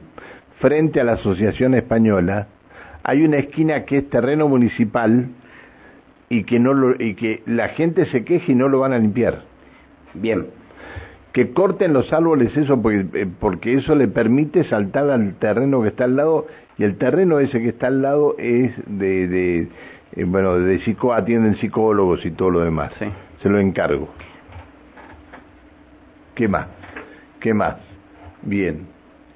frente 0.60 1.00
a 1.00 1.04
la 1.04 1.12
Asociación 1.12 1.72
Española, 1.72 2.46
hay 3.04 3.24
una 3.24 3.38
esquina 3.38 3.84
que 3.84 3.98
es 3.98 4.10
terreno 4.10 4.48
municipal 4.48 5.28
y 6.28 6.44
que, 6.44 6.58
no 6.58 6.72
lo, 6.72 7.02
y 7.02 7.14
que 7.14 7.42
la 7.46 7.68
gente 7.70 8.06
se 8.06 8.24
queja 8.24 8.52
y 8.52 8.54
no 8.54 8.68
lo 8.68 8.80
van 8.80 8.92
a 8.92 8.98
limpiar. 8.98 9.42
Bien. 10.14 10.46
Que 11.32 11.50
corten 11.52 11.92
los 11.92 12.12
árboles 12.12 12.56
eso 12.56 12.80
porque, 12.80 13.06
eh, 13.14 13.26
porque 13.40 13.74
eso 13.74 13.94
le 13.94 14.08
permite 14.08 14.64
saltar 14.64 15.10
al 15.10 15.34
terreno 15.34 15.82
que 15.82 15.88
está 15.88 16.04
al 16.04 16.16
lado 16.16 16.46
y 16.78 16.84
el 16.84 16.96
terreno 16.96 17.38
ese 17.38 17.60
que 17.60 17.70
está 17.70 17.88
al 17.88 18.02
lado 18.02 18.34
es 18.38 18.72
de, 18.86 19.28
de 19.28 19.68
eh, 20.16 20.24
bueno, 20.24 20.58
de 20.58 20.78
psico, 20.80 21.12
atienden 21.12 21.56
psicólogos 21.56 22.24
y 22.24 22.30
todo 22.30 22.50
lo 22.50 22.60
demás. 22.60 22.92
Sí. 22.98 23.06
Se 23.42 23.48
lo 23.48 23.58
encargo. 23.58 24.08
¿Qué 26.34 26.48
más? 26.48 26.66
¿Qué 27.40 27.52
más? 27.52 27.76
Bien. 28.42 28.86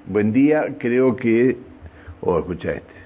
Buen 0.05 0.33
día, 0.33 0.75
creo 0.79 1.15
que... 1.15 1.57
Oh, 2.21 2.39
escucha 2.39 2.71
este. 2.71 2.96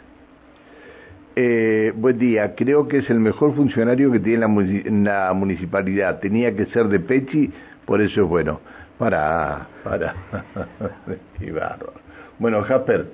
Eh, 1.35 1.93
buen 1.95 2.17
día, 2.19 2.55
creo 2.55 2.87
que 2.87 2.97
es 2.97 3.09
el 3.09 3.19
mejor 3.19 3.55
funcionario 3.55 4.11
que 4.11 4.19
tiene 4.19 4.39
la, 4.45 5.27
la 5.27 5.33
municipalidad. 5.33 6.19
Tenía 6.19 6.55
que 6.55 6.65
ser 6.67 6.87
de 6.87 6.99
Pechi, 6.99 7.51
por 7.85 8.01
eso 8.01 8.23
es 8.23 8.27
bueno. 8.27 8.59
Para, 8.97 9.67
para. 9.83 10.13
Qué 11.39 11.51
bárbaro. 11.51 11.93
Bueno, 12.37 12.61
Jasper, 12.63 13.07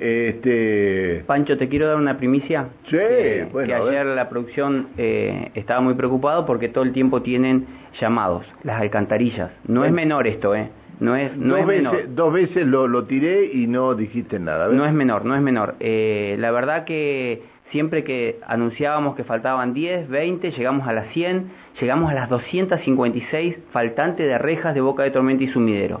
este... 0.00 1.22
Pancho, 1.26 1.56
te 1.58 1.68
quiero 1.68 1.88
dar 1.88 1.96
una 1.96 2.16
primicia. 2.16 2.68
Sí, 2.84 2.96
que, 2.96 3.48
bueno, 3.52 3.68
que 3.68 3.74
ayer 3.74 4.06
la 4.06 4.28
producción 4.28 4.88
eh, 4.96 5.50
estaba 5.54 5.80
muy 5.80 5.94
preocupado 5.94 6.46
porque 6.46 6.68
todo 6.68 6.84
el 6.84 6.92
tiempo 6.92 7.22
tienen 7.22 7.66
llamados, 8.00 8.46
las 8.62 8.80
alcantarillas. 8.80 9.50
No 9.66 9.84
es 9.84 9.92
menor 9.92 10.26
esto, 10.26 10.54
¿eh? 10.54 10.70
No 11.00 11.16
es, 11.16 11.36
no 11.36 11.54
dos, 11.54 11.60
es 11.60 11.66
veces, 11.66 11.82
menor. 11.84 12.14
dos 12.14 12.32
veces 12.32 12.66
lo, 12.66 12.86
lo 12.86 13.04
tiré 13.04 13.46
y 13.52 13.66
no 13.66 13.94
dijiste 13.94 14.38
nada. 14.38 14.68
¿ves? 14.68 14.76
No 14.76 14.86
es 14.86 14.92
menor, 14.92 15.24
no 15.24 15.34
es 15.34 15.42
menor. 15.42 15.74
Eh, 15.80 16.36
la 16.38 16.50
verdad 16.52 16.84
que 16.84 17.42
siempre 17.74 18.04
que 18.04 18.38
anunciábamos 18.46 19.16
que 19.16 19.24
faltaban 19.24 19.74
10, 19.74 20.08
20, 20.08 20.52
llegamos 20.52 20.86
a 20.86 20.92
las 20.92 21.08
100, 21.08 21.50
llegamos 21.80 22.08
a 22.08 22.14
las 22.14 22.28
256 22.28 23.56
faltantes 23.72 24.28
de 24.28 24.38
rejas 24.38 24.76
de 24.76 24.80
boca 24.80 25.02
de 25.02 25.10
tormenta 25.10 25.42
y 25.42 25.48
sumidero. 25.48 26.00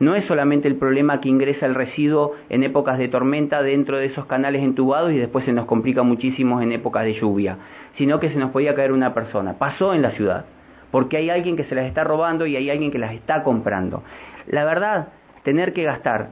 No 0.00 0.16
es 0.16 0.24
solamente 0.24 0.66
el 0.66 0.74
problema 0.74 1.20
que 1.20 1.28
ingresa 1.28 1.66
el 1.66 1.76
residuo 1.76 2.32
en 2.48 2.64
épocas 2.64 2.98
de 2.98 3.06
tormenta 3.06 3.62
dentro 3.62 3.98
de 3.98 4.06
esos 4.06 4.26
canales 4.26 4.64
entubados 4.64 5.12
y 5.12 5.16
después 5.16 5.44
se 5.44 5.52
nos 5.52 5.66
complica 5.66 6.02
muchísimo 6.02 6.60
en 6.60 6.72
épocas 6.72 7.04
de 7.04 7.14
lluvia, 7.14 7.56
sino 7.96 8.18
que 8.18 8.30
se 8.30 8.36
nos 8.36 8.50
podía 8.50 8.74
caer 8.74 8.90
una 8.90 9.14
persona. 9.14 9.58
Pasó 9.58 9.94
en 9.94 10.02
la 10.02 10.10
ciudad, 10.10 10.46
porque 10.90 11.18
hay 11.18 11.30
alguien 11.30 11.56
que 11.56 11.66
se 11.66 11.76
las 11.76 11.86
está 11.86 12.02
robando 12.02 12.46
y 12.46 12.56
hay 12.56 12.68
alguien 12.68 12.90
que 12.90 12.98
las 12.98 13.14
está 13.14 13.44
comprando. 13.44 14.02
La 14.48 14.64
verdad, 14.64 15.10
tener 15.44 15.72
que 15.72 15.84
gastar 15.84 16.30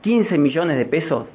15 0.00 0.36
millones 0.36 0.78
de 0.78 0.86
pesos 0.86 1.28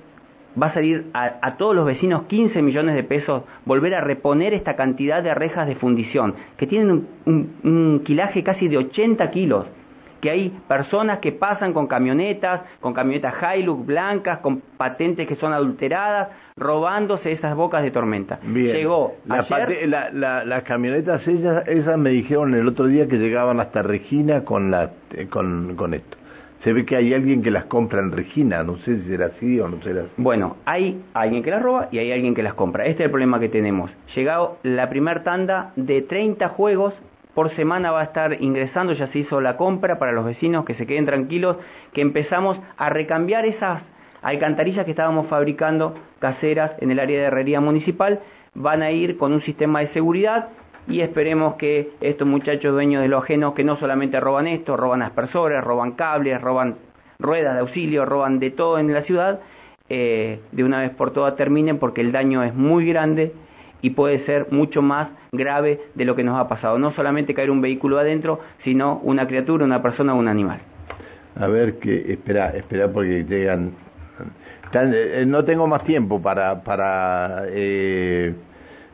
va 0.61 0.67
a 0.67 0.73
salir 0.73 1.07
a, 1.13 1.35
a, 1.41 1.57
todos 1.57 1.75
los 1.75 1.85
vecinos 1.85 2.23
15 2.23 2.61
millones 2.61 2.95
de 2.95 3.03
pesos 3.03 3.43
volver 3.65 3.93
a 3.95 4.01
reponer 4.01 4.53
esta 4.53 4.75
cantidad 4.75 5.21
de 5.23 5.33
rejas 5.33 5.67
de 5.67 5.75
fundición, 5.75 6.35
que 6.57 6.67
tienen 6.67 6.91
un, 6.91 7.07
un, 7.25 7.55
un, 7.63 7.99
quilaje 8.03 8.43
casi 8.43 8.67
de 8.67 8.77
80 8.77 9.29
kilos, 9.31 9.65
que 10.21 10.31
hay 10.31 10.49
personas 10.67 11.19
que 11.19 11.31
pasan 11.31 11.73
con 11.73 11.87
camionetas, 11.87 12.61
con 12.79 12.93
camionetas 12.93 13.35
Hilux 13.55 13.85
blancas, 13.85 14.39
con 14.39 14.61
patentes 14.77 15.27
que 15.27 15.35
son 15.35 15.53
adulteradas, 15.53 16.29
robándose 16.55 17.31
esas 17.31 17.55
bocas 17.55 17.83
de 17.83 17.91
tormenta. 17.91 18.39
Bien. 18.41 18.75
Llegó 18.75 19.15
la 19.25 19.45
ayer... 19.47 19.87
la, 19.87 20.43
las 20.43 20.63
camionetas 20.63 21.27
ellas, 21.27 21.67
esas 21.67 21.97
me 21.99 22.09
dijeron 22.09 22.55
el 22.55 22.67
otro 22.67 22.87
día 22.87 23.07
que 23.07 23.17
llegaban 23.17 23.59
hasta 23.59 23.83
Regina 23.83 24.43
con, 24.43 24.71
la, 24.71 24.91
eh, 25.11 25.27
con, 25.27 25.75
con 25.75 25.93
esto 25.93 26.17
se 26.67 26.73
ve 26.73 26.85
que 26.85 26.97
hay 26.97 27.13
alguien 27.13 27.41
que 27.41 27.49
las 27.49 27.63
compra 27.63 28.01
en 28.01 28.11
Regina, 28.11 28.61
no 28.61 28.75
sé 28.79 28.97
si 28.97 29.07
será 29.07 29.27
así 29.27 29.57
o 29.57 29.69
no 29.69 29.81
será 29.83 30.01
así. 30.01 30.11
Bueno, 30.17 30.57
hay 30.65 31.01
alguien 31.13 31.41
que 31.41 31.49
las 31.49 31.61
roba 31.61 31.87
y 31.93 31.99
hay 31.99 32.11
alguien 32.11 32.35
que 32.35 32.43
las 32.43 32.55
compra. 32.55 32.83
Este 32.83 33.03
es 33.03 33.05
el 33.05 33.11
problema 33.11 33.39
que 33.39 33.47
tenemos. 33.47 33.89
Llegado 34.13 34.57
la 34.63 34.89
primer 34.89 35.23
tanda 35.23 35.71
de 35.77 36.01
30 36.01 36.49
juegos 36.49 36.93
por 37.33 37.55
semana 37.55 37.91
va 37.91 38.01
a 38.01 38.03
estar 38.03 38.41
ingresando, 38.41 38.91
ya 38.91 39.07
se 39.13 39.19
hizo 39.19 39.39
la 39.39 39.55
compra 39.55 39.97
para 39.97 40.11
los 40.11 40.25
vecinos 40.25 40.65
que 40.65 40.73
se 40.73 40.85
queden 40.85 41.05
tranquilos, 41.05 41.55
que 41.93 42.01
empezamos 42.01 42.59
a 42.75 42.89
recambiar 42.89 43.45
esas 43.45 43.81
alcantarillas 44.21 44.83
que 44.83 44.91
estábamos 44.91 45.27
fabricando 45.27 45.95
caseras 46.19 46.73
en 46.81 46.91
el 46.91 46.99
área 46.99 47.17
de 47.17 47.25
herrería 47.27 47.61
municipal, 47.61 48.19
van 48.55 48.81
a 48.81 48.91
ir 48.91 49.17
con 49.17 49.31
un 49.31 49.41
sistema 49.43 49.79
de 49.79 49.87
seguridad 49.93 50.49
y 50.87 51.01
esperemos 51.01 51.55
que 51.55 51.91
estos 52.01 52.27
muchachos 52.27 52.71
dueños 52.71 53.01
de 53.01 53.09
lo 53.09 53.17
ajeno, 53.17 53.53
que 53.53 53.63
no 53.63 53.77
solamente 53.77 54.19
roban 54.19 54.47
esto, 54.47 54.77
roban 54.77 55.01
aspersores, 55.01 55.63
roban 55.63 55.91
cables, 55.93 56.41
roban 56.41 56.75
ruedas 57.19 57.55
de 57.55 57.59
auxilio, 57.59 58.05
roban 58.05 58.39
de 58.39 58.51
todo 58.51 58.79
en 58.79 58.93
la 58.93 59.01
ciudad, 59.03 59.41
eh, 59.89 60.39
de 60.51 60.63
una 60.63 60.81
vez 60.81 60.91
por 60.91 61.11
todas 61.11 61.35
terminen 61.35 61.77
porque 61.77 62.01
el 62.01 62.11
daño 62.11 62.43
es 62.43 62.53
muy 62.53 62.85
grande 62.87 63.33
y 63.81 63.91
puede 63.91 64.25
ser 64.25 64.47
mucho 64.51 64.81
más 64.81 65.09
grave 65.31 65.81
de 65.95 66.05
lo 66.05 66.15
que 66.15 66.23
nos 66.23 66.39
ha 66.39 66.47
pasado. 66.47 66.79
No 66.79 66.93
solamente 66.93 67.33
caer 67.33 67.51
un 67.51 67.61
vehículo 67.61 67.99
adentro, 67.99 68.39
sino 68.63 68.99
una 69.03 69.27
criatura, 69.27 69.65
una 69.65 69.81
persona 69.81 70.13
o 70.13 70.17
un 70.17 70.27
animal. 70.27 70.59
A 71.39 71.47
ver, 71.47 71.79
que 71.79 72.13
espera, 72.13 72.49
espera 72.49 72.91
porque 72.91 73.23
llegan... 73.25 73.71
Eh, 74.73 75.23
no 75.25 75.45
tengo 75.45 75.67
más 75.67 75.83
tiempo 75.85 76.21
para, 76.21 76.61
para, 76.63 77.43
eh, 77.49 78.33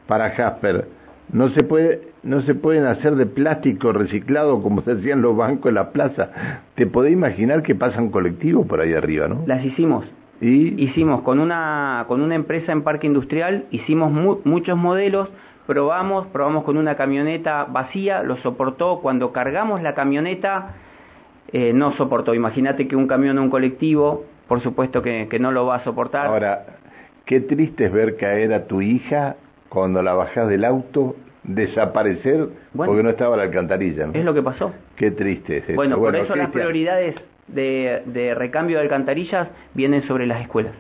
para 0.06 0.32
Jasper 0.32 0.86
no 1.34 1.50
se 1.50 1.64
puede 1.64 2.14
no 2.22 2.42
se 2.42 2.56
pueden 2.56 2.86
hacer 2.86 3.16
de 3.16 3.26
plástico 3.26 3.92
reciclado 3.92 4.62
como 4.62 4.82
se 4.84 4.94
hacían 4.94 5.22
los 5.22 5.36
bancos 5.36 5.70
en 5.70 5.76
la 5.76 5.92
plaza. 5.92 6.30
Te 6.76 6.88
podés 6.88 7.12
imaginar 7.12 7.64
que 7.64 7.76
pasan 7.76 8.12
colectivos 8.12 8.66
por 8.68 8.80
ahí 8.80 8.94
arriba 8.94 9.28
no 9.28 9.44
las 9.46 9.66
hicimos. 9.66 10.06
¿Y? 10.40 10.82
hicimos 10.82 11.22
con 11.22 11.40
una 11.40 12.06
con 12.08 12.22
una 12.22 12.36
empresa 12.36 12.72
en 12.72 12.84
parque 12.84 13.08
industrial 13.08 13.66
hicimos 13.72 14.12
mu 14.12 14.40
muchos 14.44 14.78
modelos 14.78 15.30
probamos 15.68 16.28
probamos 16.28 16.64
con 16.64 16.78
una 16.78 16.96
camioneta 16.96 17.66
vacía 17.66 18.24
lo 18.24 18.38
soportó. 18.38 19.00
Cuando 19.02 19.34
cargamos 19.34 19.82
la 19.82 19.96
camioneta 19.96 20.76
eh, 21.52 21.74
no 21.74 21.94
soportó. 21.94 22.34
Imagínate 22.34 22.88
que 22.88 22.96
un 22.96 23.08
camión 23.08 23.38
o 23.40 23.42
un 23.42 23.50
colectivo 23.50 24.26
por 24.48 24.62
supuesto 24.62 25.02
que, 25.02 25.28
que 25.30 25.40
no 25.40 25.52
lo 25.52 25.66
va 25.66 25.78
a 25.78 25.84
soportar. 25.84 26.28
Ahora 26.28 26.66
qué 27.26 27.40
triste 27.40 27.86
es 27.86 27.92
ver 27.92 28.18
caer 28.18 28.54
a 28.54 28.66
tu 28.68 28.82
hija 28.82 29.38
cuando 29.74 30.04
la 30.04 30.14
bajás 30.14 30.48
del 30.48 30.66
auto, 30.66 31.16
desaparecer 31.44 32.48
bueno, 32.74 32.92
porque 32.92 33.04
no 33.04 33.10
estaba 33.10 33.38
la 33.38 33.44
alcantarilla. 33.44 34.08
¿no? 34.08 34.14
Es 34.14 34.26
lo 34.26 34.34
que 34.34 34.42
pasó. 34.42 34.74
Qué 34.96 35.12
triste 35.12 35.58
es 35.58 35.64
esto. 35.64 35.76
Bueno, 35.76 35.98
bueno, 35.98 36.18
por 36.18 36.26
eso 36.26 36.34
Cristian. 36.34 36.40
las 36.40 36.52
prioridades 36.52 37.16
de, 37.48 38.04
de, 38.06 38.34
recambio 38.36 38.78
de 38.78 38.84
alcantarillas 38.84 39.50
vienen 39.74 40.04
sobre 40.04 40.26
las 40.26 40.42
escuelas. 40.42 40.74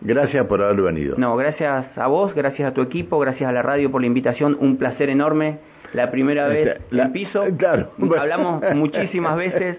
Gracias 0.00 0.46
por 0.46 0.62
haber 0.62 0.82
venido. 0.82 1.16
No, 1.16 1.34
gracias 1.36 1.86
a 1.96 2.06
vos, 2.08 2.34
gracias 2.34 2.70
a 2.70 2.74
tu 2.74 2.82
equipo, 2.82 3.18
gracias 3.18 3.48
a 3.48 3.52
la 3.52 3.62
radio 3.62 3.90
por 3.90 4.02
la 4.02 4.06
invitación. 4.06 4.56
Un 4.60 4.76
placer 4.76 5.08
enorme. 5.08 5.58
La 5.94 6.10
primera 6.10 6.48
vez 6.48 6.62
o 6.62 6.64
sea, 6.64 6.80
la, 6.90 7.04
en 7.04 7.12
piso. 7.12 7.44
Claro. 7.56 7.90
Hablamos 8.18 8.62
muchísimas 8.74 9.36
veces. 9.36 9.78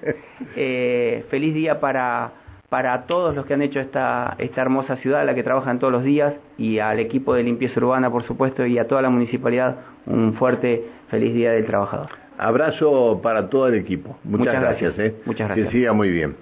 Eh, 0.56 1.26
feliz 1.30 1.54
día 1.54 1.80
para 1.80 2.32
para 2.76 3.04
todos 3.04 3.34
los 3.34 3.46
que 3.46 3.54
han 3.54 3.62
hecho 3.62 3.80
esta, 3.80 4.36
esta 4.38 4.62
hermosa 4.62 4.98
ciudad, 4.98 5.22
a 5.22 5.24
la 5.24 5.34
que 5.34 5.44
trabajan 5.44 5.80
todos 5.80 5.94
los 5.94 6.04
días, 6.04 6.34
y 6.58 6.80
al 6.80 7.00
equipo 7.00 7.34
de 7.34 7.42
limpieza 7.42 7.80
urbana, 7.80 8.12
por 8.12 8.24
supuesto, 8.24 8.66
y 8.66 8.78
a 8.78 8.86
toda 8.86 9.02
la 9.02 9.10
municipalidad, 9.10 9.78
un 10.06 10.34
fuerte, 10.34 10.84
feliz 11.10 11.34
Día 11.34 11.54
del 11.54 11.66
Trabajador. 11.66 12.10
Abrazo 12.38 13.22
para 13.24 13.50
todo 13.50 13.70
el 13.70 13.76
equipo. 13.76 14.18
Muchas, 14.26 14.48
Muchas 14.48 14.62
gracias. 14.62 14.98
gracias. 14.98 15.14
¿eh? 15.14 15.22
Muchas 15.26 15.48
gracias. 15.48 15.68
Que 15.68 15.72
siga 15.72 15.94
muy 15.94 16.10
bien. 16.10 16.36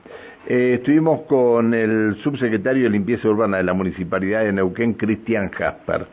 Eh, 0.47 0.77
estuvimos 0.79 1.21
con 1.27 1.71
el 1.75 2.15
subsecretario 2.23 2.85
de 2.85 2.89
Limpieza 2.89 3.29
Urbana 3.29 3.57
de 3.57 3.63
la 3.63 3.73
Municipalidad 3.73 4.43
de 4.43 4.53
Neuquén, 4.53 4.95
Cristian 4.95 5.51
Jasper. 5.51 6.07